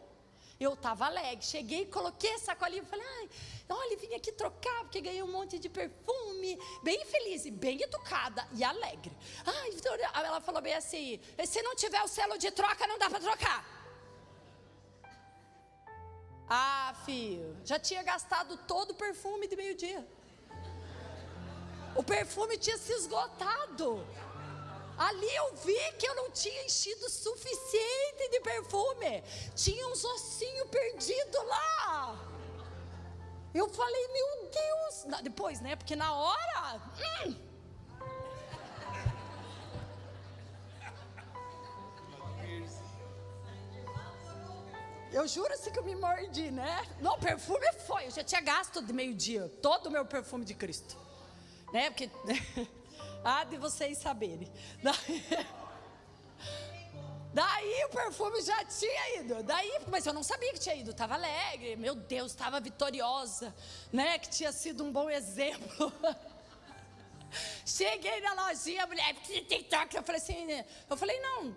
[0.62, 3.28] Eu estava alegre, cheguei, coloquei a sacolinha e falei, ai,
[3.68, 8.46] olha, vim aqui trocar porque ganhei um monte de perfume, bem feliz e bem educada
[8.52, 9.12] e alegre.
[9.44, 13.10] Ai, Vitória, ela falou bem assim, se não tiver o selo de troca, não dá
[13.10, 13.60] para trocar.
[16.48, 20.06] Ah, filho, já tinha gastado todo o perfume de meio-dia.
[21.96, 24.06] O perfume tinha se esgotado.
[25.02, 29.22] Ali eu vi que eu não tinha enchido suficiente de perfume.
[29.56, 32.16] Tinha uns ossinhos perdidos lá.
[33.52, 35.22] Eu falei, meu Deus.
[35.22, 35.74] Depois, né?
[35.74, 36.80] Porque na hora.
[37.26, 37.34] Hum.
[45.12, 46.86] Eu juro assim que eu me mordi, né?
[47.00, 48.06] Não, perfume foi.
[48.06, 50.96] Eu já tinha gasto de meio-dia todo o meu perfume de Cristo.
[51.72, 51.90] Né?
[51.90, 52.08] Porque.
[53.24, 54.50] Há de vocês saberem.
[54.82, 55.24] Daí,
[57.32, 59.42] daí, o perfume já tinha ido.
[59.42, 60.90] Daí, mas eu não sabia que tinha ido.
[60.90, 61.76] Estava alegre.
[61.76, 63.54] Meu Deus, estava vitoriosa.
[63.92, 64.18] Né?
[64.18, 65.92] Que tinha sido um bom exemplo.
[67.64, 69.14] Cheguei na lojinha, a mulher,
[69.68, 69.96] troca.
[69.96, 71.56] Eu falei assim, eu falei, não,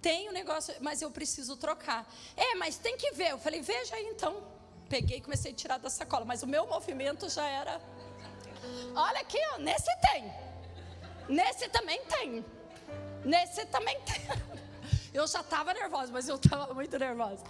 [0.00, 2.10] tem um negócio, mas eu preciso trocar.
[2.36, 3.30] É, mas tem que ver.
[3.30, 4.42] Eu falei, veja aí então.
[4.88, 7.80] Peguei e comecei a tirar da sacola, mas o meu movimento já era.
[8.94, 10.51] Olha aqui, ó, nesse tem.
[11.28, 12.44] Nesse também tem.
[13.24, 14.62] Nesse também tem.
[15.14, 17.44] Eu já estava nervosa, mas eu estava muito nervosa.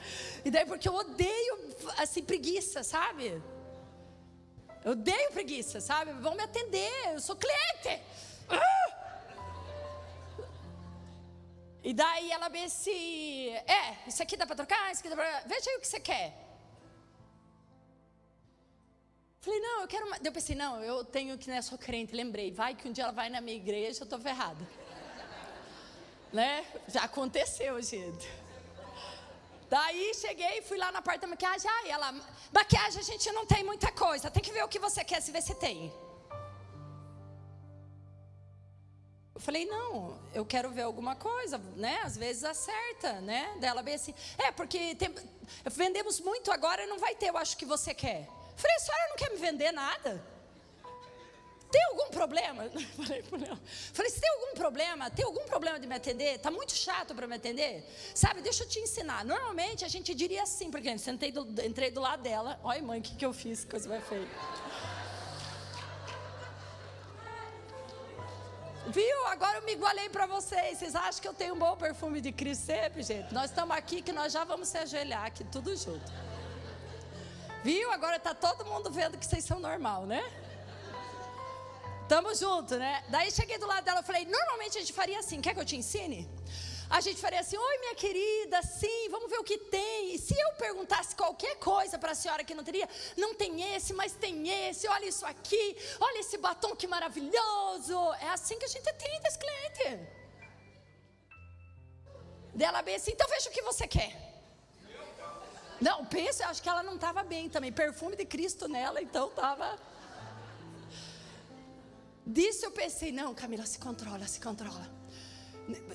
[0.44, 3.40] E daí, porque eu odeio, assim, preguiça, sabe?
[4.84, 6.12] Eu odeio preguiça, sabe?
[6.14, 8.02] Vão me atender, eu sou cliente.
[8.48, 9.02] Ah!
[11.84, 13.50] E daí ela vê se.
[13.50, 15.40] É, isso aqui dá para trocar, isso aqui dá para.
[15.46, 16.41] Veja aí o que você quer.
[19.42, 20.06] Falei, não, eu quero.
[20.06, 20.16] Uma...
[20.22, 22.52] Eu pensei, não, eu tenho que, né, sou crente, lembrei.
[22.52, 24.64] Vai que um dia ela vai na minha igreja, eu estou ferrada.
[26.32, 26.64] né?
[26.86, 28.30] Já aconteceu, gente.
[29.68, 31.68] Daí cheguei, fui lá na parte da maquiagem.
[31.68, 32.12] Ah, ela,
[32.52, 34.30] maquiagem a gente não tem muita coisa.
[34.30, 35.92] Tem que ver o que você quer, se ver se tem.
[39.42, 42.00] falei, não, eu quero ver alguma coisa, né?
[42.04, 43.56] Às vezes acerta, né?
[43.58, 45.12] Dela bem assim, é, porque tem,
[45.66, 48.28] vendemos muito agora não vai ter, eu acho que você quer.
[48.56, 50.32] Falei, a senhora não quer me vender nada?
[51.72, 52.64] Tem algum problema?
[52.96, 53.22] Falei,
[53.94, 56.38] Falei, se tem algum problema, tem algum problema de me atender?
[56.38, 57.82] Tá muito chato para me atender?
[58.14, 59.24] Sabe, deixa eu te ensinar.
[59.24, 62.60] Normalmente a gente diria assim, porque eu sentei do, entrei do lado dela.
[62.62, 63.64] Olha, mãe, o que, que eu fiz?
[63.64, 64.28] Coisa mais feia.
[68.88, 69.26] Viu?
[69.28, 70.78] Agora eu me igualei para vocês.
[70.78, 73.32] Vocês acham que eu tenho um bom perfume de Cristo sempre, gente?
[73.32, 76.12] Nós estamos aqui que nós já vamos se ajoelhar aqui, tudo junto.
[77.62, 77.90] Viu?
[77.92, 80.22] Agora está todo mundo vendo que vocês são normal, né?
[82.08, 83.04] Tamo junto, né?
[83.08, 85.64] Daí cheguei do lado dela e falei: normalmente a gente faria assim, quer que eu
[85.64, 86.28] te ensine?
[86.90, 90.14] A gente faria assim: oi, minha querida, sim, vamos ver o que tem.
[90.14, 93.94] E se eu perguntasse qualquer coisa para a senhora que não teria, não tem esse,
[93.94, 97.96] mas tem esse, olha isso aqui, olha esse batom que maravilhoso.
[98.20, 100.00] É assim que a gente atende esse cliente.
[102.54, 104.31] Dela bem assim: então veja o que você quer.
[105.80, 107.72] Não, pensa, acho que ela não estava bem também.
[107.72, 109.78] Perfume de Cristo nela, então estava.
[112.26, 114.88] Disso eu pensei, não, Camila, se controla, se controla.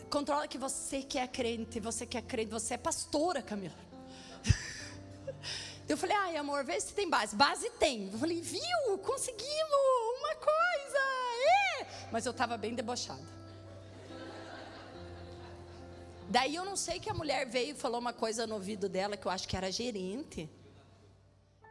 [0.09, 3.87] Controla que você que é crente, você que é crente, você é pastora, Camila.
[5.87, 7.33] Eu falei, ai amor, vê se tem base.
[7.33, 8.11] Base tem.
[8.11, 9.47] Eu falei, viu, conseguimos
[10.19, 10.97] uma coisa.
[11.79, 11.87] É.
[12.11, 13.23] Mas eu estava bem debochada.
[16.29, 19.15] Daí eu não sei que a mulher veio e falou uma coisa no ouvido dela
[19.15, 20.49] que eu acho que era gerente.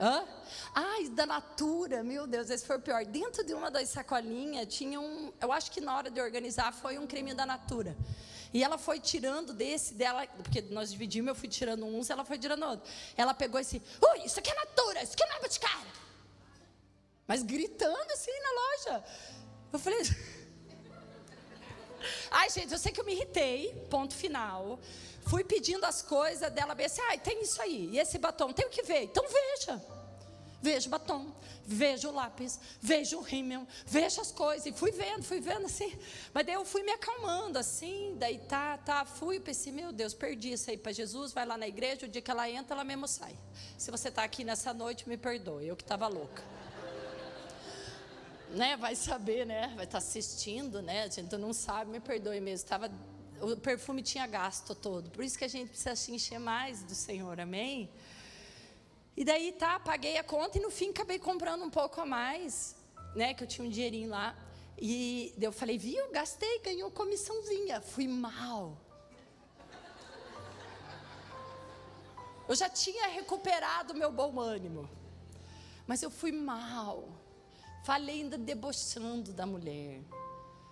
[0.00, 0.26] Hã?
[0.74, 3.04] Ai, da Natura, meu Deus, esse foi o pior.
[3.04, 5.32] Dentro de uma das sacolinhas tinha um.
[5.40, 7.96] Eu acho que na hora de organizar foi um creme da Natura.
[8.52, 12.38] E ela foi tirando desse dela, porque nós dividimos, eu fui tirando uns, ela foi
[12.38, 12.90] tirando outro.
[13.16, 15.92] Ela pegou esse, ui, isso aqui é Natura, isso aqui não é Boticário.
[17.26, 19.04] Mas gritando assim na loja.
[19.72, 20.00] Eu falei.
[22.30, 24.78] Ai, gente, eu sei que eu me irritei, ponto final.
[25.26, 28.66] Fui pedindo as coisas dela, bem assim, ai, tem isso aí, e esse batom, tem
[28.66, 29.82] o que ver, então veja.
[30.62, 31.32] Veja o batom,
[31.64, 34.66] veja o lápis, veja o rímel, veja as coisas.
[34.66, 35.96] E fui vendo, fui vendo assim.
[36.32, 38.16] Mas daí eu fui me acalmando assim.
[38.18, 39.38] Daí tá, tá, fui.
[39.38, 41.32] Pensei, meu Deus, perdi isso aí para Jesus.
[41.32, 43.36] Vai lá na igreja, o dia que ela entra, ela mesmo sai.
[43.76, 46.42] Se você está aqui nessa noite, me perdoe, eu que estava louca.
[48.50, 49.72] Né, vai saber, né?
[49.74, 51.04] Vai estar tá assistindo, né?
[51.04, 52.64] A gente não sabe, me perdoe mesmo.
[52.64, 52.90] Estava
[53.40, 55.10] o perfume tinha gasto todo.
[55.10, 57.90] Por isso que a gente precisa se encher mais do Senhor, amém?
[59.16, 62.76] E daí tá, paguei a conta e no fim acabei comprando um pouco a mais,
[63.14, 63.34] né?
[63.34, 64.36] Que eu tinha um dinheirinho lá.
[64.78, 67.80] E eu falei, viu, gastei, ganhou comissãozinha.
[67.80, 68.76] Fui mal.
[72.48, 74.88] Eu já tinha recuperado meu bom ânimo.
[75.86, 77.08] Mas eu fui mal.
[77.86, 80.02] Falei ainda debochando da mulher.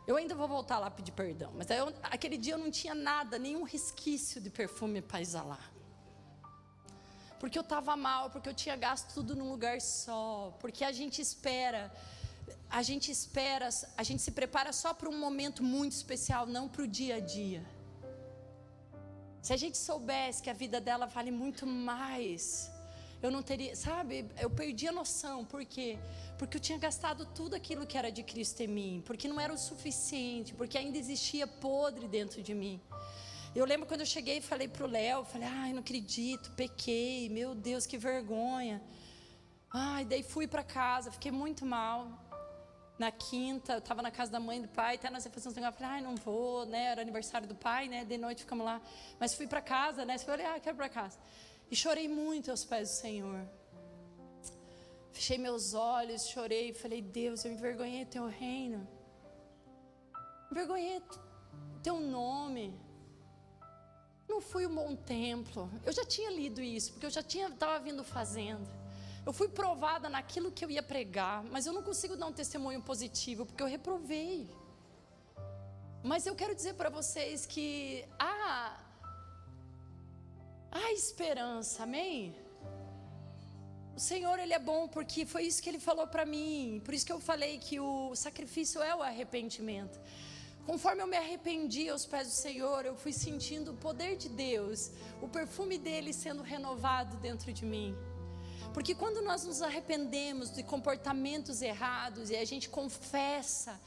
[0.04, 3.38] Eu ainda vou voltar lá pedir perdão, mas eu, aquele dia eu não tinha nada,
[3.38, 5.72] nenhum resquício de perfume para exalar.
[7.38, 11.22] Porque eu estava mal, porque eu tinha gasto tudo num lugar só, porque a gente
[11.22, 11.82] espera,
[12.68, 16.82] a gente espera, a gente se prepara só para um momento muito especial, não para
[16.82, 17.64] o dia a dia.
[19.40, 22.73] Se a gente soubesse que a vida dela vale muito mais,
[23.24, 25.98] eu não teria, sabe, eu perdi a noção, por quê?
[26.38, 29.50] Porque eu tinha gastado tudo aquilo que era de Cristo em mim, porque não era
[29.50, 32.78] o suficiente, porque ainda existia podre dentro de mim.
[33.54, 37.30] Eu lembro quando eu cheguei e falei para o Léo, falei, ai, não acredito, pequei,
[37.30, 38.82] meu Deus, que vergonha.
[39.72, 42.06] Ai, daí fui para casa, fiquei muito mal.
[42.98, 45.60] Na quinta, eu estava na casa da mãe e do pai, até nós fazíamos um
[45.60, 46.84] negócio, falei, ai, não vou, né?
[46.92, 48.04] Era aniversário do pai, né?
[48.04, 48.82] De noite ficamos lá.
[49.18, 50.18] Mas fui para casa, né?
[50.18, 51.18] Falei, ah, quero para casa.
[51.70, 53.48] E chorei muito aos pés do Senhor.
[55.12, 58.86] Fechei meus olhos, chorei, falei: Deus, eu envergonhei teu reino,
[60.50, 61.00] envergonhei
[61.82, 62.78] teu nome.
[64.28, 65.70] Não fui um bom templo.
[65.84, 68.68] Eu já tinha lido isso, porque eu já tinha estava vindo fazendo.
[69.24, 72.82] Eu fui provada naquilo que eu ia pregar, mas eu não consigo dar um testemunho
[72.82, 74.50] positivo, porque eu reprovei.
[76.02, 78.83] Mas eu quero dizer para vocês que há
[80.74, 82.34] há esperança, amém?
[83.96, 86.82] O Senhor, Ele é bom porque foi isso que Ele falou para mim.
[86.84, 90.00] Por isso que eu falei que o sacrifício é o arrependimento.
[90.66, 94.90] Conforme eu me arrependi aos pés do Senhor, eu fui sentindo o poder de Deus,
[95.22, 97.94] o perfume dele sendo renovado dentro de mim.
[98.72, 103.80] Porque quando nós nos arrependemos de comportamentos errados e a gente confessa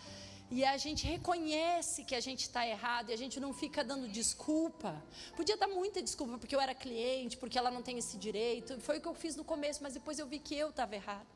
[0.49, 4.07] e a gente reconhece que a gente está errado e a gente não fica dando
[4.07, 5.03] desculpa.
[5.35, 8.79] Podia dar muita desculpa porque eu era cliente, porque ela não tem esse direito.
[8.79, 11.27] Foi o que eu fiz no começo, mas depois eu vi que eu estava errado.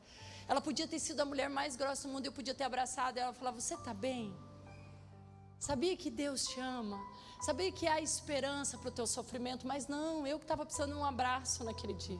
[0.48, 3.32] Ela podia ter sido a mulher mais grossa do mundo, eu podia ter abraçado ela
[3.32, 4.34] e falar: Você está bem?
[5.58, 6.98] Sabia que Deus te ama?
[7.42, 9.66] Sabia que há esperança para o teu sofrimento?
[9.66, 12.18] Mas não, eu que estava precisando de um abraço naquele dia.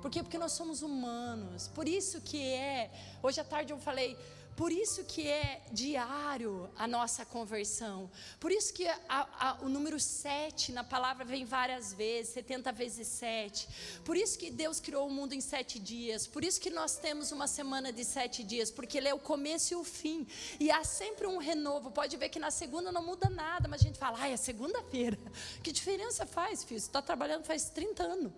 [0.00, 0.22] Por quê?
[0.22, 1.68] Porque nós somos humanos.
[1.68, 2.90] Por isso que é.
[3.22, 4.16] Hoje à tarde eu falei,
[4.56, 8.10] por isso que é diário a nossa conversão.
[8.40, 13.06] Por isso que a, a, o número 7 na palavra vem várias vezes, 70 vezes
[13.06, 13.68] 7.
[14.02, 16.26] Por isso que Deus criou o mundo em sete dias.
[16.26, 19.74] Por isso que nós temos uma semana de sete dias, porque Ele é o começo
[19.74, 20.26] e o fim.
[20.58, 21.90] E há sempre um renovo.
[21.90, 25.18] Pode ver que na segunda não muda nada, mas a gente fala, ai, é segunda-feira.
[25.62, 26.80] Que diferença faz, filho?
[26.80, 28.32] Você está trabalhando faz 30 anos.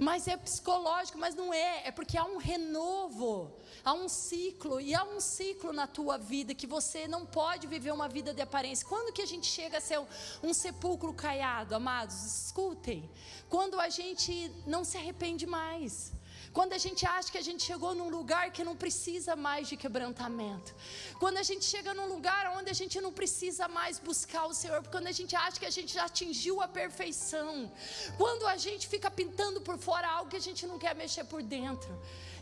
[0.00, 1.88] Mas é psicológico, mas não é.
[1.88, 3.52] É porque há um renovo,
[3.84, 7.92] há um ciclo, e há um ciclo na tua vida que você não pode viver
[7.92, 8.88] uma vida de aparência.
[8.88, 10.06] Quando que a gente chega a ser um,
[10.42, 12.24] um sepulcro caiado, amados?
[12.24, 13.10] Escutem.
[13.50, 16.14] Quando a gente não se arrepende mais.
[16.52, 19.76] Quando a gente acha que a gente chegou num lugar que não precisa mais de
[19.76, 20.74] quebrantamento.
[21.18, 24.82] Quando a gente chega num lugar onde a gente não precisa mais buscar o Senhor.
[24.88, 27.70] Quando a gente acha que a gente já atingiu a perfeição.
[28.16, 31.42] Quando a gente fica pintando por fora algo que a gente não quer mexer por
[31.42, 31.90] dentro.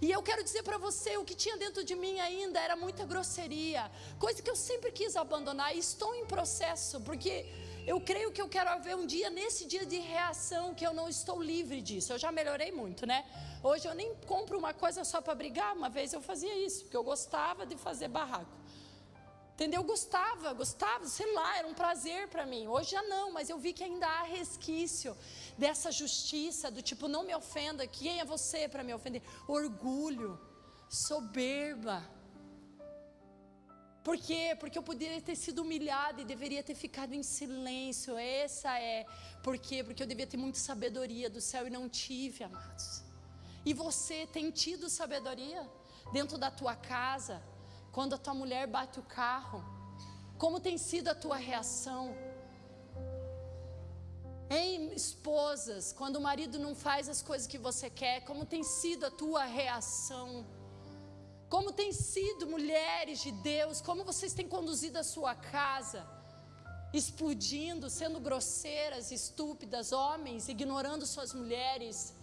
[0.00, 3.04] E eu quero dizer para você, o que tinha dentro de mim ainda era muita
[3.04, 7.46] grosseria, coisa que eu sempre quis abandonar e estou em processo, porque
[7.84, 11.09] eu creio que eu quero haver um dia nesse dia de reação que eu não
[11.09, 12.12] estou livre disso.
[12.12, 13.24] Eu já melhorei muito, né?
[13.62, 15.74] Hoje eu nem compro uma coisa só para brigar.
[15.74, 18.56] Uma vez eu fazia isso, porque eu gostava de fazer barraco.
[19.54, 19.80] Entendeu?
[19.80, 22.68] Eu gostava, gostava, sei lá, era um prazer para mim.
[22.68, 25.16] Hoje já não, mas eu vi que ainda há resquício
[25.56, 29.20] dessa justiça, do tipo, não me ofenda, quem é você para me ofender?
[29.48, 30.38] Orgulho,
[30.88, 32.09] soberba.
[34.04, 34.56] Por quê?
[34.61, 38.16] Porque eu poderia ter sido humilhada e deveria ter ficado em silêncio.
[38.16, 39.04] Essa é.
[39.42, 39.82] Por quê?
[39.82, 43.07] Porque eu devia ter muita sabedoria do céu e não tive, amados.
[43.64, 45.68] E você tem tido sabedoria
[46.12, 47.42] dentro da tua casa,
[47.92, 49.62] quando a tua mulher bate o carro?
[50.36, 52.14] Como tem sido a tua reação?
[54.50, 59.04] Em esposas, quando o marido não faz as coisas que você quer, como tem sido
[59.04, 60.46] a tua reação?
[61.50, 66.06] Como tem sido, mulheres de Deus, como vocês têm conduzido a sua casa?
[66.92, 72.14] Explodindo, sendo grosseiras, estúpidas, homens, ignorando suas mulheres,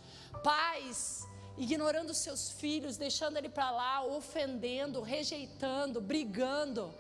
[0.44, 1.28] pais,
[1.58, 6.94] ignorando seus filhos, deixando ele para lá, ofendendo, rejeitando, brigando.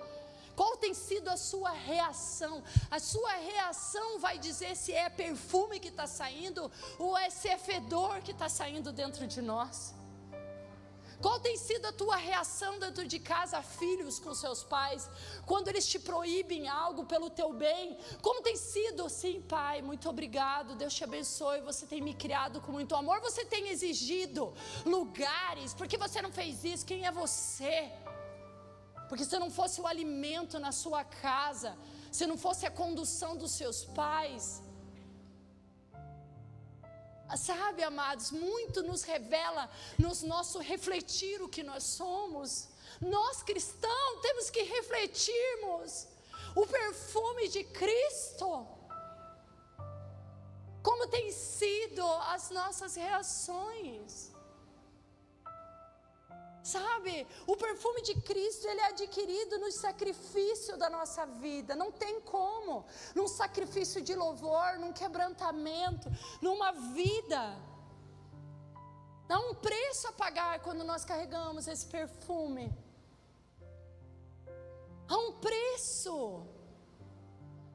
[0.55, 2.63] Qual tem sido a sua reação?
[2.89, 7.57] A sua reação vai dizer se é perfume que está saindo ou é se é
[7.57, 9.95] fedor que está saindo dentro de nós.
[11.22, 15.09] Qual tem sido a tua reação dentro de casa, filhos com seus pais,
[15.45, 17.97] quando eles te proíbem algo pelo teu bem?
[18.22, 19.09] Como tem sido?
[19.09, 23.45] Sim, pai, muito obrigado, Deus te abençoe, você tem me criado com muito amor, você
[23.45, 24.53] tem exigido
[24.86, 26.86] lugares, porque você não fez isso?
[26.86, 27.91] Quem é você?
[29.07, 31.78] Porque se não fosse o alimento na sua casa,
[32.11, 34.61] se não fosse a condução dos seus pais,
[37.38, 42.69] Sabe, amados, muito nos revela nos nosso refletir o que nós somos.
[43.01, 46.07] Nós cristãos temos que refletirmos
[46.55, 48.67] o perfume de Cristo.
[50.84, 52.05] Como tem sido
[52.36, 54.34] as nossas reações?
[56.66, 62.20] Sabe, o perfume de Cristo, ele é adquirido no sacrifício da nossa vida, não tem
[62.22, 66.09] como, num sacrifício de louvor, num quebrantamento,
[66.41, 67.55] numa vida.
[69.30, 72.74] Há um preço a pagar quando nós carregamos esse perfume.
[75.07, 76.47] Há um preço,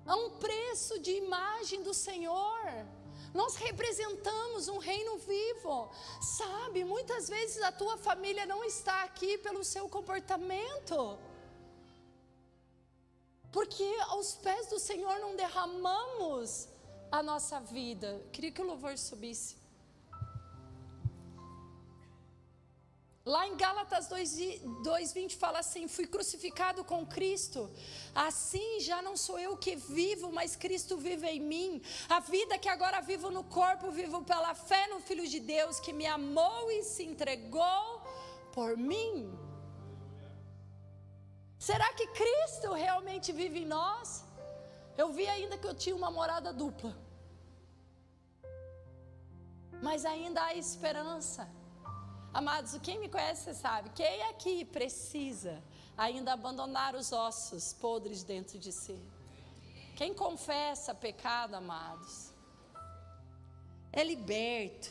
[0.05, 2.67] há um preço de imagem do Senhor.
[3.33, 5.91] Nós representamos um reino vivo.
[6.21, 11.19] Sabe, muitas vezes a tua família não está aqui pelo seu comportamento.
[13.53, 16.69] Porque aos pés do Senhor não derramamos
[17.11, 18.21] a nossa vida.
[18.33, 19.60] Queria que o louvor subisse.
[23.31, 27.71] Lá em Gálatas 2,20 fala assim: Fui crucificado com Cristo,
[28.13, 31.81] assim já não sou eu que vivo, mas Cristo vive em mim.
[32.09, 35.93] A vida que agora vivo no corpo, vivo pela fé no Filho de Deus que
[35.93, 38.03] me amou e se entregou
[38.57, 39.33] por mim.
[41.69, 44.25] Será que Cristo realmente vive em nós?
[44.99, 46.93] Eu vi ainda que eu tinha uma morada dupla,
[49.81, 51.60] mas ainda há esperança.
[52.33, 55.61] Amados, quem me conhece sabe, quem aqui precisa
[55.97, 58.99] ainda abandonar os ossos podres dentro de si?
[59.97, 62.33] Quem confessa pecado, amados,
[63.93, 64.91] é liberto.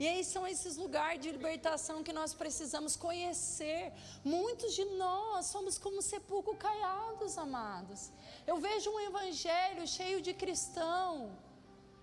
[0.00, 3.92] E aí são esses lugares de libertação que nós precisamos conhecer.
[4.24, 8.10] Muitos de nós somos como sepulcro caiados, amados.
[8.46, 11.36] Eu vejo um evangelho cheio de cristão,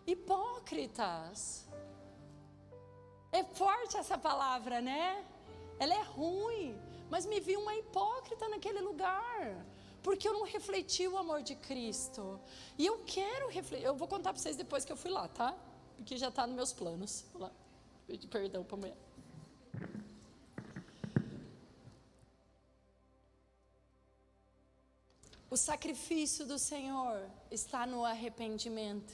[0.06, 1.67] hipócritas.
[3.40, 5.04] É forte essa palavra, né?
[5.84, 6.76] Ela é ruim,
[7.12, 9.42] mas me vi uma hipócrita naquele lugar
[10.08, 12.40] porque eu não refleti o amor de Cristo.
[12.78, 13.86] E eu quero refletir.
[13.86, 15.54] Eu vou contar para vocês depois que eu fui lá, tá?
[15.98, 17.26] Porque já está nos meus planos.
[17.34, 17.52] Vou lá.
[18.32, 18.96] Perdão para amanhã.
[25.50, 29.14] O sacrifício do Senhor está no arrependimento.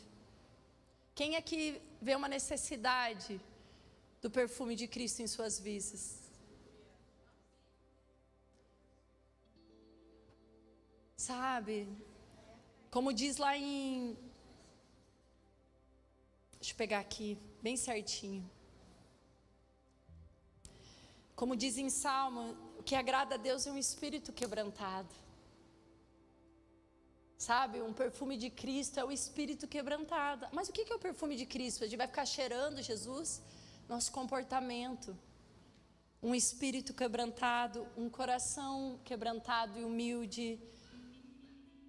[1.15, 3.41] Quem aqui vê uma necessidade
[4.23, 6.01] do perfume de Cristo em suas vidas?
[11.29, 11.77] Sabe?
[12.89, 14.17] Como diz lá em.
[16.59, 18.49] Deixa eu pegar aqui, bem certinho.
[21.35, 22.43] Como diz em Salmo,
[22.79, 25.13] o que agrada a Deus é um espírito quebrantado.
[27.37, 30.47] Sabe, um perfume de Cristo é o espírito quebrantado.
[30.53, 31.83] Mas o que é o perfume de Cristo?
[31.83, 33.41] A gente vai ficar cheirando Jesus?
[33.87, 35.17] Nosso comportamento.
[36.21, 40.59] Um espírito quebrantado, um coração quebrantado e humilde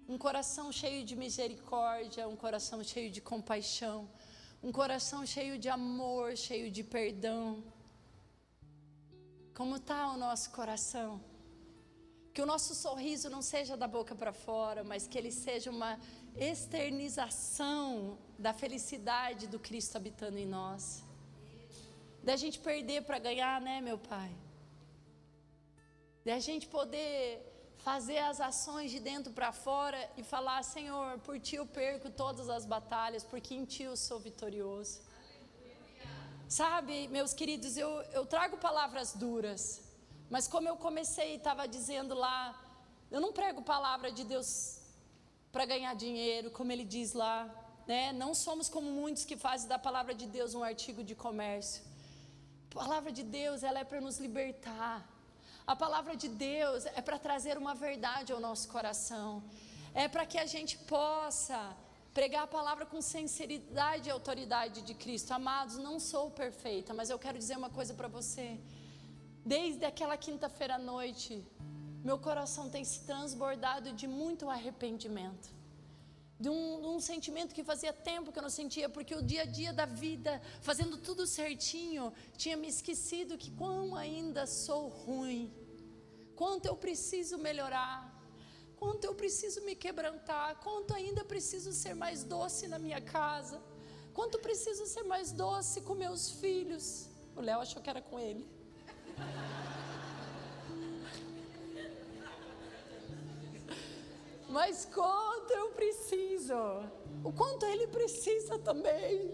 [0.07, 4.07] um coração cheio de misericórdia, um coração cheio de compaixão,
[4.61, 7.63] um coração cheio de amor, cheio de perdão.
[9.55, 11.19] Como está o nosso coração?
[12.33, 15.97] Que o nosso sorriso não seja da boca para fora, mas que ele seja uma
[16.35, 21.04] externização da felicidade do Cristo habitando em nós.
[22.27, 24.31] Da gente perder para ganhar, né, meu Pai?
[26.29, 27.19] Da gente poder
[27.87, 32.49] fazer as ações de dentro para fora e falar: Senhor, por ti eu perco todas
[32.49, 34.95] as batalhas, porque em ti eu sou vitorioso.
[36.47, 39.61] Sabe, meus queridos, eu, eu trago palavras duras,
[40.27, 42.39] mas como eu comecei e estava dizendo lá,
[43.11, 44.49] eu não prego palavra de Deus
[45.51, 47.37] para ganhar dinheiro, como ele diz lá,
[47.85, 48.11] né?
[48.13, 51.94] Não somos como muitos que fazem da palavra de Deus um artigo de comércio.
[52.75, 54.97] Palavra de Deus, ela é para nos libertar.
[55.65, 59.29] A palavra de Deus é para trazer uma verdade ao nosso coração,
[59.93, 61.59] é para que a gente possa
[62.13, 65.31] pregar a palavra com sinceridade e autoridade de Cristo.
[65.31, 68.59] Amados, não sou perfeita, mas eu quero dizer uma coisa para você.
[69.45, 71.31] Desde aquela quinta-feira à noite,
[72.03, 75.47] meu coração tem se transbordado de muito arrependimento.
[76.45, 79.41] De um, de um, sentimento que fazia tempo que eu não sentia, porque o dia
[79.41, 85.51] a dia da vida, fazendo tudo certinho, tinha me esquecido que quão ainda sou ruim,
[86.35, 87.97] quanto eu preciso melhorar,
[88.81, 93.59] quanto eu preciso me quebrantar, quanto ainda preciso ser mais doce na minha casa,
[94.13, 97.09] quanto preciso ser mais doce com meus filhos.
[97.35, 98.47] O Léo achou que era com ele.
[104.49, 106.53] Mas quanto eu preciso,
[107.23, 109.31] o quanto ele precisa também.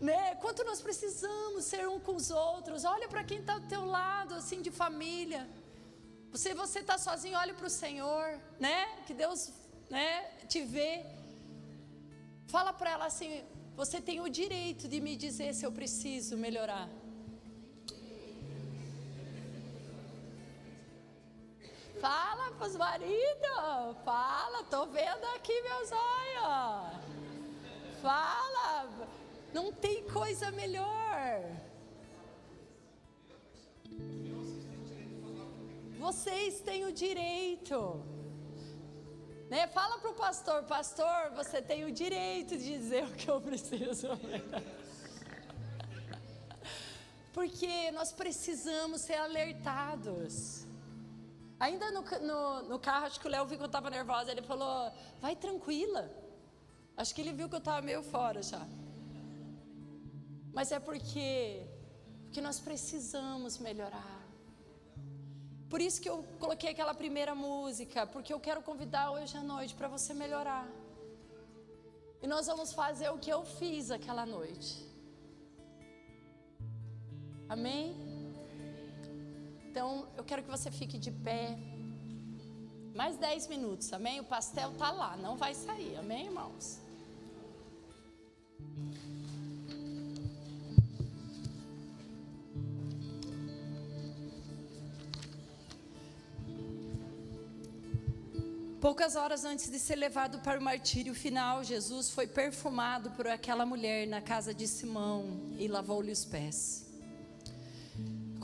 [0.00, 0.34] Né?
[0.36, 2.84] Quanto nós precisamos ser um com os outros.
[2.84, 5.48] Olha para quem está ao teu lado, assim, de família.
[6.34, 9.02] Se você está sozinho, olhe para o Senhor, né?
[9.06, 9.50] Que Deus,
[9.88, 11.04] né, te vê.
[12.46, 13.42] Fala para ela assim:
[13.74, 16.88] você tem o direito de me dizer se eu preciso melhorar.
[22.00, 27.06] Fala para os maridos, fala, tô vendo aqui meus olhos.
[28.02, 28.88] Fala,
[29.54, 31.40] não tem coisa melhor.
[35.98, 38.04] Vocês têm o direito.
[39.48, 39.66] Né?
[39.68, 44.08] Fala para o pastor, pastor, você tem o direito de dizer o que eu preciso.
[47.32, 50.65] Porque nós precisamos ser alertados.
[51.58, 54.30] Ainda no, no, no carro, acho que o Léo viu que eu estava nervosa.
[54.30, 56.10] Ele falou: vai tranquila.
[56.96, 58.66] Acho que ele viu que eu estava meio fora já.
[60.52, 61.66] Mas é porque,
[62.24, 64.26] porque nós precisamos melhorar.
[65.68, 69.74] Por isso que eu coloquei aquela primeira música, porque eu quero convidar hoje à noite
[69.74, 70.66] para você melhorar.
[72.22, 74.86] E nós vamos fazer o que eu fiz aquela noite.
[77.48, 78.05] Amém?
[79.76, 81.54] Então, eu quero que você fique de pé.
[82.94, 84.20] Mais 10 minutos, amém?
[84.20, 86.80] O pastel tá lá, não vai sair, amém, irmãos?
[98.80, 103.66] Poucas horas antes de ser levado para o martírio final, Jesus foi perfumado por aquela
[103.66, 106.85] mulher na casa de Simão e lavou-lhe os pés.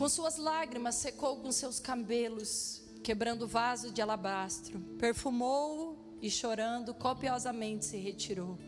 [0.03, 6.92] Com suas lágrimas secou com seus cabelos, quebrando o vaso de alabastro, perfumou-o e chorando
[6.92, 8.59] copiosamente se retirou.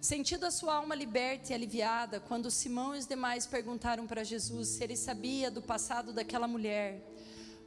[0.00, 4.68] Sentindo a sua alma liberta e aliviada, quando Simão e os demais perguntaram para Jesus
[4.68, 7.02] se ele sabia do passado daquela mulher,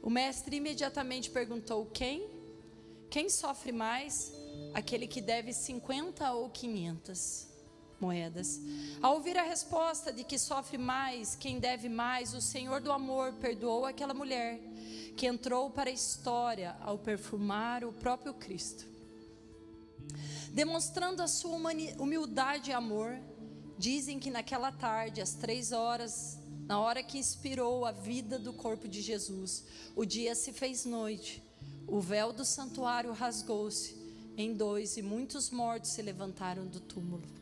[0.02, 2.26] o mestre imediatamente perguntou: Quem?
[3.10, 4.32] Quem sofre mais?
[4.72, 7.51] Aquele que deve 50 ou 500
[8.02, 8.60] moedas.
[9.00, 13.32] Ao ouvir a resposta de que sofre mais, quem deve mais, o Senhor do amor
[13.34, 14.60] perdoou aquela mulher
[15.16, 18.84] que entrou para a história ao perfumar o próprio Cristo.
[20.52, 21.56] Demonstrando a sua
[21.98, 23.16] humildade e amor,
[23.78, 28.88] dizem que naquela tarde, às três horas na hora que inspirou a vida do corpo
[28.88, 31.42] de Jesus, o dia se fez noite,
[31.86, 33.94] o véu do santuário rasgou-se
[34.36, 37.41] em dois e muitos mortos se levantaram do túmulo.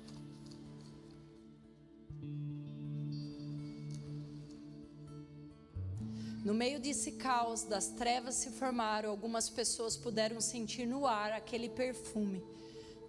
[6.45, 11.69] No meio desse caos, das trevas se formaram, algumas pessoas puderam sentir no ar aquele
[11.69, 12.43] perfume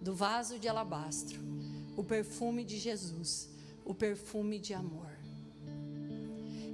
[0.00, 1.40] do vaso de alabastro,
[1.96, 3.48] o perfume de Jesus,
[3.84, 5.10] o perfume de amor.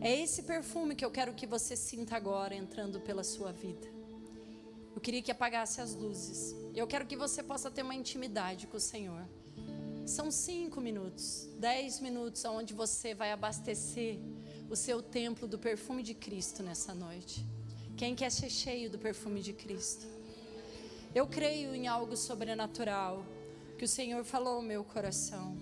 [0.01, 3.87] É esse perfume que eu quero que você sinta agora entrando pela sua vida.
[4.95, 6.57] Eu queria que apagasse as luzes.
[6.75, 9.29] Eu quero que você possa ter uma intimidade com o Senhor.
[10.07, 14.19] São cinco minutos, dez minutos, onde você vai abastecer
[14.71, 17.45] o seu templo do perfume de Cristo nessa noite.
[17.97, 20.07] Quem quer ser cheio do perfume de Cristo?
[21.15, 23.25] Eu creio em algo sobrenatural
[23.79, 25.57] que o Senhor falou ao meu coração.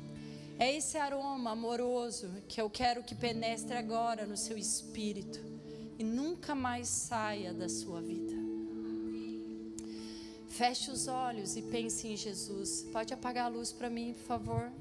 [0.59, 5.39] É esse aroma amoroso que eu quero que penetre agora no seu espírito
[5.99, 8.35] e nunca mais saia da sua vida.
[10.49, 12.87] Feche os olhos e pense em Jesus.
[12.91, 14.73] Pode apagar a luz para mim, por favor?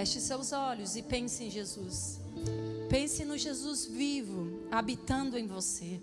[0.00, 2.18] Feche seus olhos e pense em Jesus.
[2.88, 6.00] Pense no Jesus vivo habitando em você.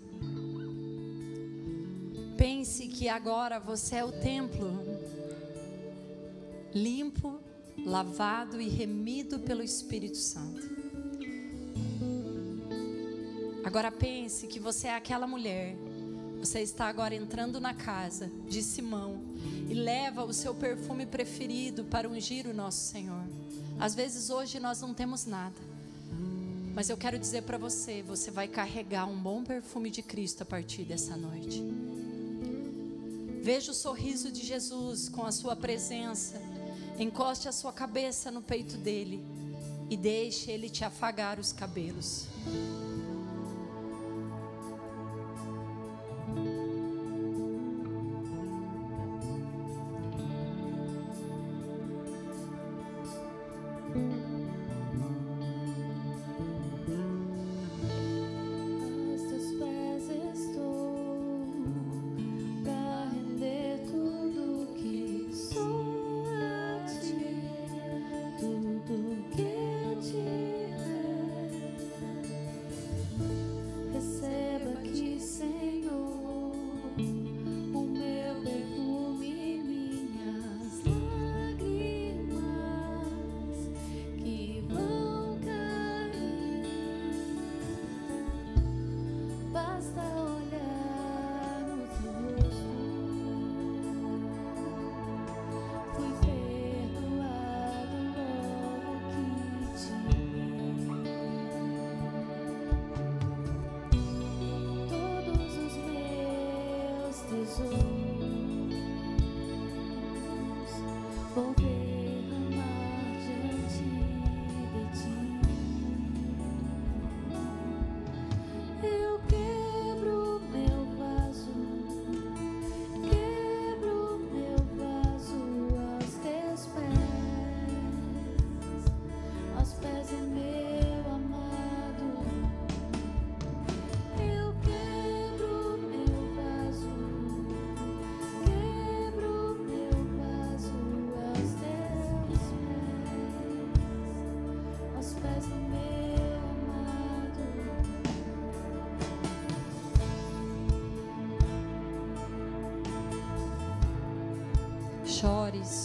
[2.36, 4.70] Pense que agora você é o templo,
[6.72, 7.40] limpo,
[7.84, 10.62] lavado e remido pelo Espírito Santo.
[13.64, 15.74] Agora pense que você é aquela mulher.
[16.38, 19.20] Você está agora entrando na casa de Simão
[19.68, 23.17] e leva o seu perfume preferido para ungir o nosso Senhor.
[23.80, 25.56] Às vezes hoje nós não temos nada.
[26.74, 30.46] Mas eu quero dizer para você, você vai carregar um bom perfume de Cristo a
[30.46, 31.62] partir dessa noite.
[33.42, 36.40] Veja o sorriso de Jesus com a sua presença.
[36.98, 39.24] Encoste a sua cabeça no peito dele
[39.88, 42.26] e deixe ele te afagar os cabelos.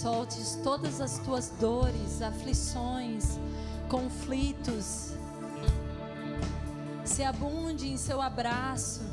[0.03, 3.39] Soltes todas as tuas dores, aflições,
[3.87, 5.13] conflitos.
[7.05, 9.12] você abunde em seu abraço.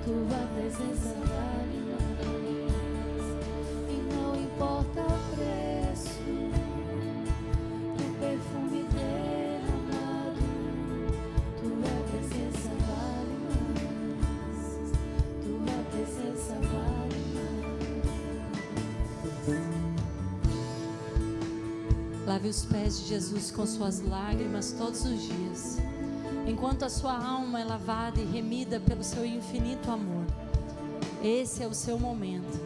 [0.05, 3.27] tua presença vale mais.
[3.89, 6.23] E não importa o preço
[7.97, 10.45] do perfume derramado,
[11.61, 13.37] tua presença vale
[13.77, 14.61] mais,
[15.45, 17.21] tua presença vale
[22.27, 25.79] Lave os pés de Jesus com suas lágrimas todos os dias,
[26.61, 30.27] enquanto a sua alma é lavada e remida pelo seu infinito amor.
[31.25, 32.61] Esse é o seu momento.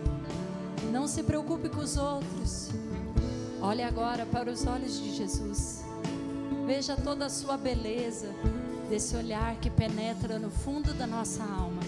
[0.91, 2.71] Não se preocupe com os outros.
[3.63, 5.85] Olhe agora para os olhos de Jesus.
[6.67, 8.35] Veja toda a sua beleza,
[8.91, 11.83] desse olhar que penetra no fundo da nossa alma.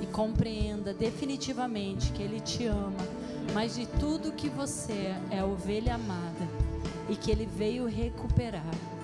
[0.00, 3.04] E compreenda definitivamente que Ele te ama,
[3.52, 6.48] mas de tudo que você é, é ovelha amada
[7.06, 8.97] e que Ele veio recuperar.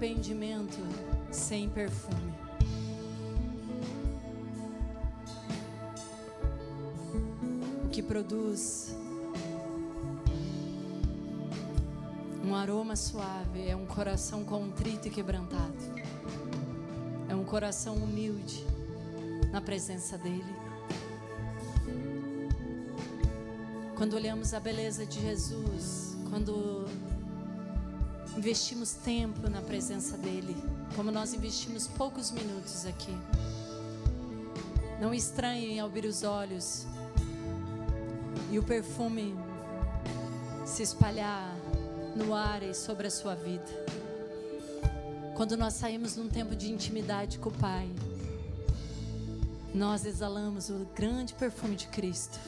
[0.00, 0.78] Arrependimento,
[1.30, 2.32] sem perfume.
[7.84, 8.96] O que produz
[12.42, 15.76] um aroma suave, é um coração contrito e quebrantado.
[17.28, 18.64] É um coração humilde
[19.52, 20.56] na presença dele.
[23.96, 26.79] Quando olhamos a beleza de Jesus, quando
[28.40, 30.56] investimos tempo na presença dele,
[30.96, 33.14] como nós investimos poucos minutos aqui.
[34.98, 36.86] Não estranhem abrir os olhos
[38.50, 39.34] e o perfume
[40.64, 41.54] se espalhar
[42.16, 43.70] no ar e sobre a sua vida.
[45.36, 47.90] Quando nós saímos num tempo de intimidade com o Pai,
[49.74, 52.40] nós exalamos o grande perfume de Cristo.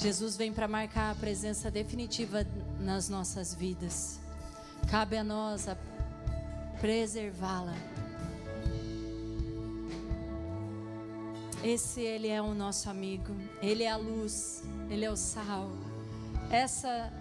[0.00, 2.42] Jesus vem para marcar a presença definitiva
[2.80, 4.18] nas nossas vidas.
[4.90, 5.76] Cabe a nós a
[6.80, 7.74] preservá-la.
[11.62, 13.34] Esse ele é o nosso amigo.
[13.60, 15.70] Ele é a luz, ele é o sal.
[16.50, 17.12] Essa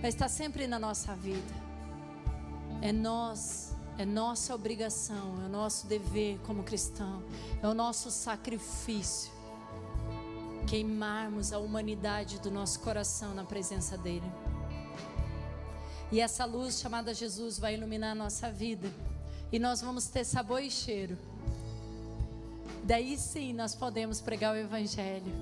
[0.00, 1.54] vai estar sempre na nossa vida.
[2.80, 7.22] É nós, é nossa obrigação, é o nosso dever como cristão,
[7.62, 9.38] é o nosso sacrifício
[10.68, 14.30] queimarmos a humanidade do nosso coração na presença dele.
[16.10, 18.90] E essa luz chamada Jesus vai iluminar a nossa vida.
[19.52, 21.18] E nós vamos ter sabor e cheiro.
[22.84, 25.32] Daí sim nós podemos pregar o Evangelho.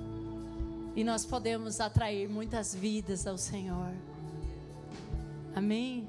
[0.96, 3.92] E nós podemos atrair muitas vidas ao Senhor.
[5.54, 6.08] Amém?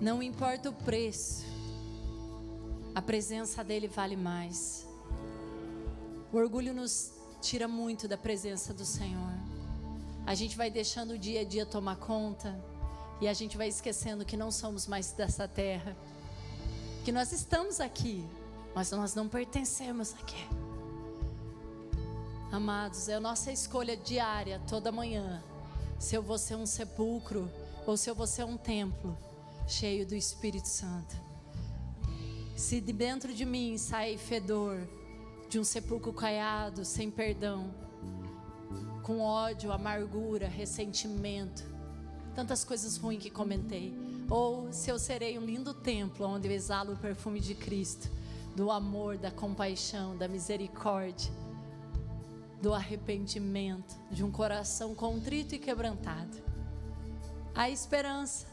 [0.00, 1.44] Não importa o preço,
[2.94, 4.86] a presença dEle vale mais.
[6.32, 9.35] O orgulho nos tira muito da presença do Senhor.
[10.26, 12.60] A gente vai deixando o dia a dia tomar conta
[13.20, 15.96] e a gente vai esquecendo que não somos mais dessa terra,
[17.04, 18.26] que nós estamos aqui,
[18.74, 20.44] mas nós não pertencemos aqui.
[22.50, 25.40] Amados, é a nossa escolha diária, toda manhã,
[25.96, 27.48] se eu vou ser um sepulcro
[27.86, 29.16] ou se eu vou ser um templo
[29.68, 31.14] cheio do Espírito Santo.
[32.56, 34.88] Se de dentro de mim sai fedor
[35.48, 37.85] de um sepulcro caiado, sem perdão,
[39.06, 41.62] com ódio, amargura, ressentimento,
[42.34, 43.96] tantas coisas ruins que comentei.
[44.28, 48.10] Ou se eu serei um lindo templo onde eu exalo o perfume de Cristo,
[48.56, 51.32] do amor, da compaixão, da misericórdia,
[52.60, 56.42] do arrependimento, de um coração contrito e quebrantado.
[57.54, 58.44] A esperança.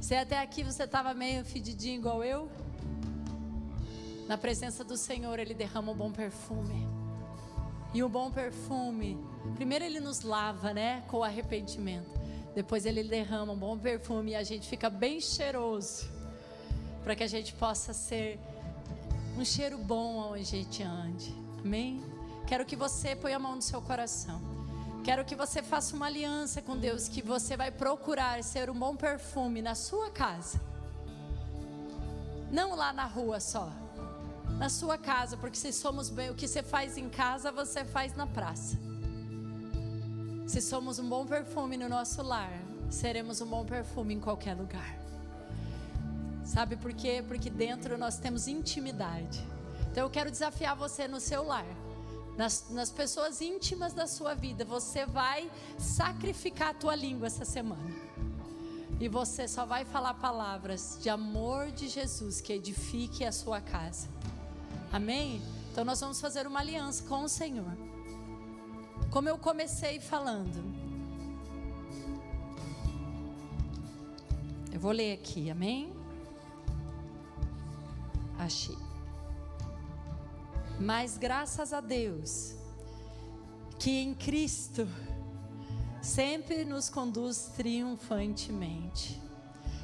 [0.00, 2.48] Se até aqui você estava meio fedidinho igual eu,
[4.28, 6.86] na presença do Senhor Ele derrama um bom perfume.
[7.92, 9.18] E o bom perfume,
[9.54, 12.10] primeiro ele nos lava, né, com o arrependimento.
[12.54, 16.08] Depois ele derrama um bom perfume e a gente fica bem cheiroso,
[17.04, 18.38] para que a gente possa ser
[19.38, 21.34] um cheiro bom onde a gente ande.
[21.62, 22.02] Amém?
[22.46, 24.40] Quero que você ponha a mão no seu coração.
[25.04, 28.96] Quero que você faça uma aliança com Deus, que você vai procurar ser um bom
[28.96, 30.60] perfume na sua casa.
[32.50, 33.70] Não lá na rua só
[34.58, 38.14] na sua casa, porque se somos bem, o que você faz em casa, você faz
[38.14, 38.78] na praça.
[40.46, 42.52] Se somos um bom perfume no nosso lar,
[42.88, 44.96] seremos um bom perfume em qualquer lugar.
[46.44, 47.22] Sabe por quê?
[47.26, 49.44] Porque dentro nós temos intimidade.
[49.90, 51.66] Então eu quero desafiar você no seu lar.
[52.36, 57.96] Nas, nas, pessoas íntimas da sua vida, você vai sacrificar a tua língua essa semana.
[59.00, 64.08] E você só vai falar palavras de amor de Jesus que edifique a sua casa.
[64.92, 65.42] Amém?
[65.72, 67.85] Então nós vamos fazer uma aliança com o Senhor.
[69.10, 70.62] Como eu comecei falando.
[74.72, 75.92] Eu vou ler aqui, amém?
[78.38, 78.76] Achei.
[80.78, 82.54] Mas graças a Deus,
[83.78, 84.86] que em Cristo
[86.02, 89.20] sempre nos conduz triunfantemente.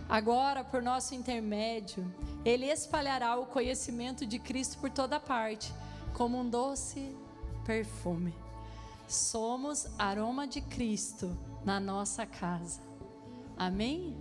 [0.08, 2.04] Agora, por nosso intermédio,
[2.44, 5.72] Ele espalhará o conhecimento de Cristo por toda parte,
[6.12, 7.16] como um doce
[7.64, 8.34] perfume.
[9.06, 12.80] Somos aroma de Cristo na nossa casa.
[13.56, 14.16] Amém?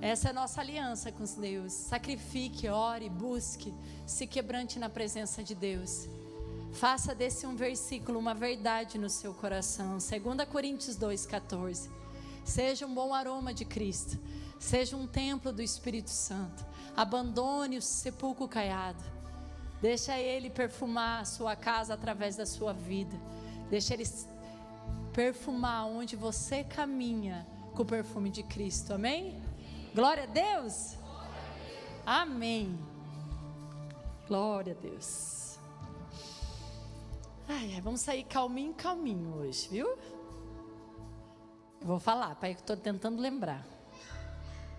[0.00, 1.72] Essa é a nossa aliança com Deus.
[1.72, 3.72] Sacrifique, ore, busque,
[4.06, 6.08] se quebrante na presença de Deus.
[6.72, 9.98] Faça desse um versículo uma verdade no seu coração.
[9.98, 11.88] 2 Coríntios 2,14.
[12.44, 14.18] Seja um bom aroma de Cristo.
[14.58, 16.64] Seja um templo do Espírito Santo.
[16.96, 19.02] Abandone o sepulcro caiado.
[19.82, 23.16] Deixa Ele perfumar a sua casa através da sua vida.
[23.68, 24.04] Deixa Ele
[25.12, 28.94] perfumar onde você caminha com o perfume de Cristo.
[28.94, 29.42] Amém?
[29.92, 30.96] Glória a Deus.
[32.06, 32.78] Amém.
[34.28, 35.58] Glória a Deus.
[37.48, 39.98] Ai, vamos sair calminho, calminho hoje, viu?
[41.80, 43.66] Vou falar, pai, que estou tentando lembrar.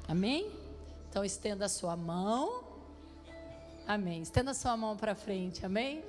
[0.08, 0.49] Amém?
[1.10, 2.62] Então estenda a sua mão.
[3.88, 4.21] Amém.
[4.21, 5.65] Estenda sua mão para frente.
[5.65, 6.03] Amém?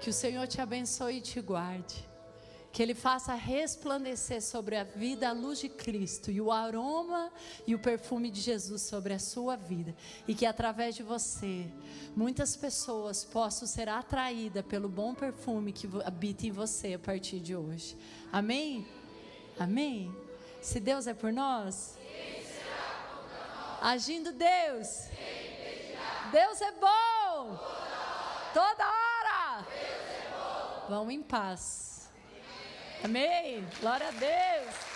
[0.00, 2.06] Que o Senhor te abençoe e te guarde.
[2.72, 7.32] Que Ele faça resplandecer sobre a vida a luz de Cristo e o aroma
[7.66, 9.96] e o perfume de Jesus sobre a sua vida.
[10.28, 11.66] E que através de você,
[12.14, 17.56] muitas pessoas possam ser atraídas pelo bom perfume que habita em você a partir de
[17.56, 17.96] hoje.
[18.30, 18.86] Amém?
[19.58, 20.14] Amém?
[20.60, 21.96] Se Deus é por nós,
[23.80, 25.08] agindo Deus,
[26.30, 27.58] Deus é bom.
[28.52, 29.64] Toda hora.
[30.88, 32.10] Vão em paz.
[33.04, 33.66] Amém.
[33.80, 34.95] Glória a Deus.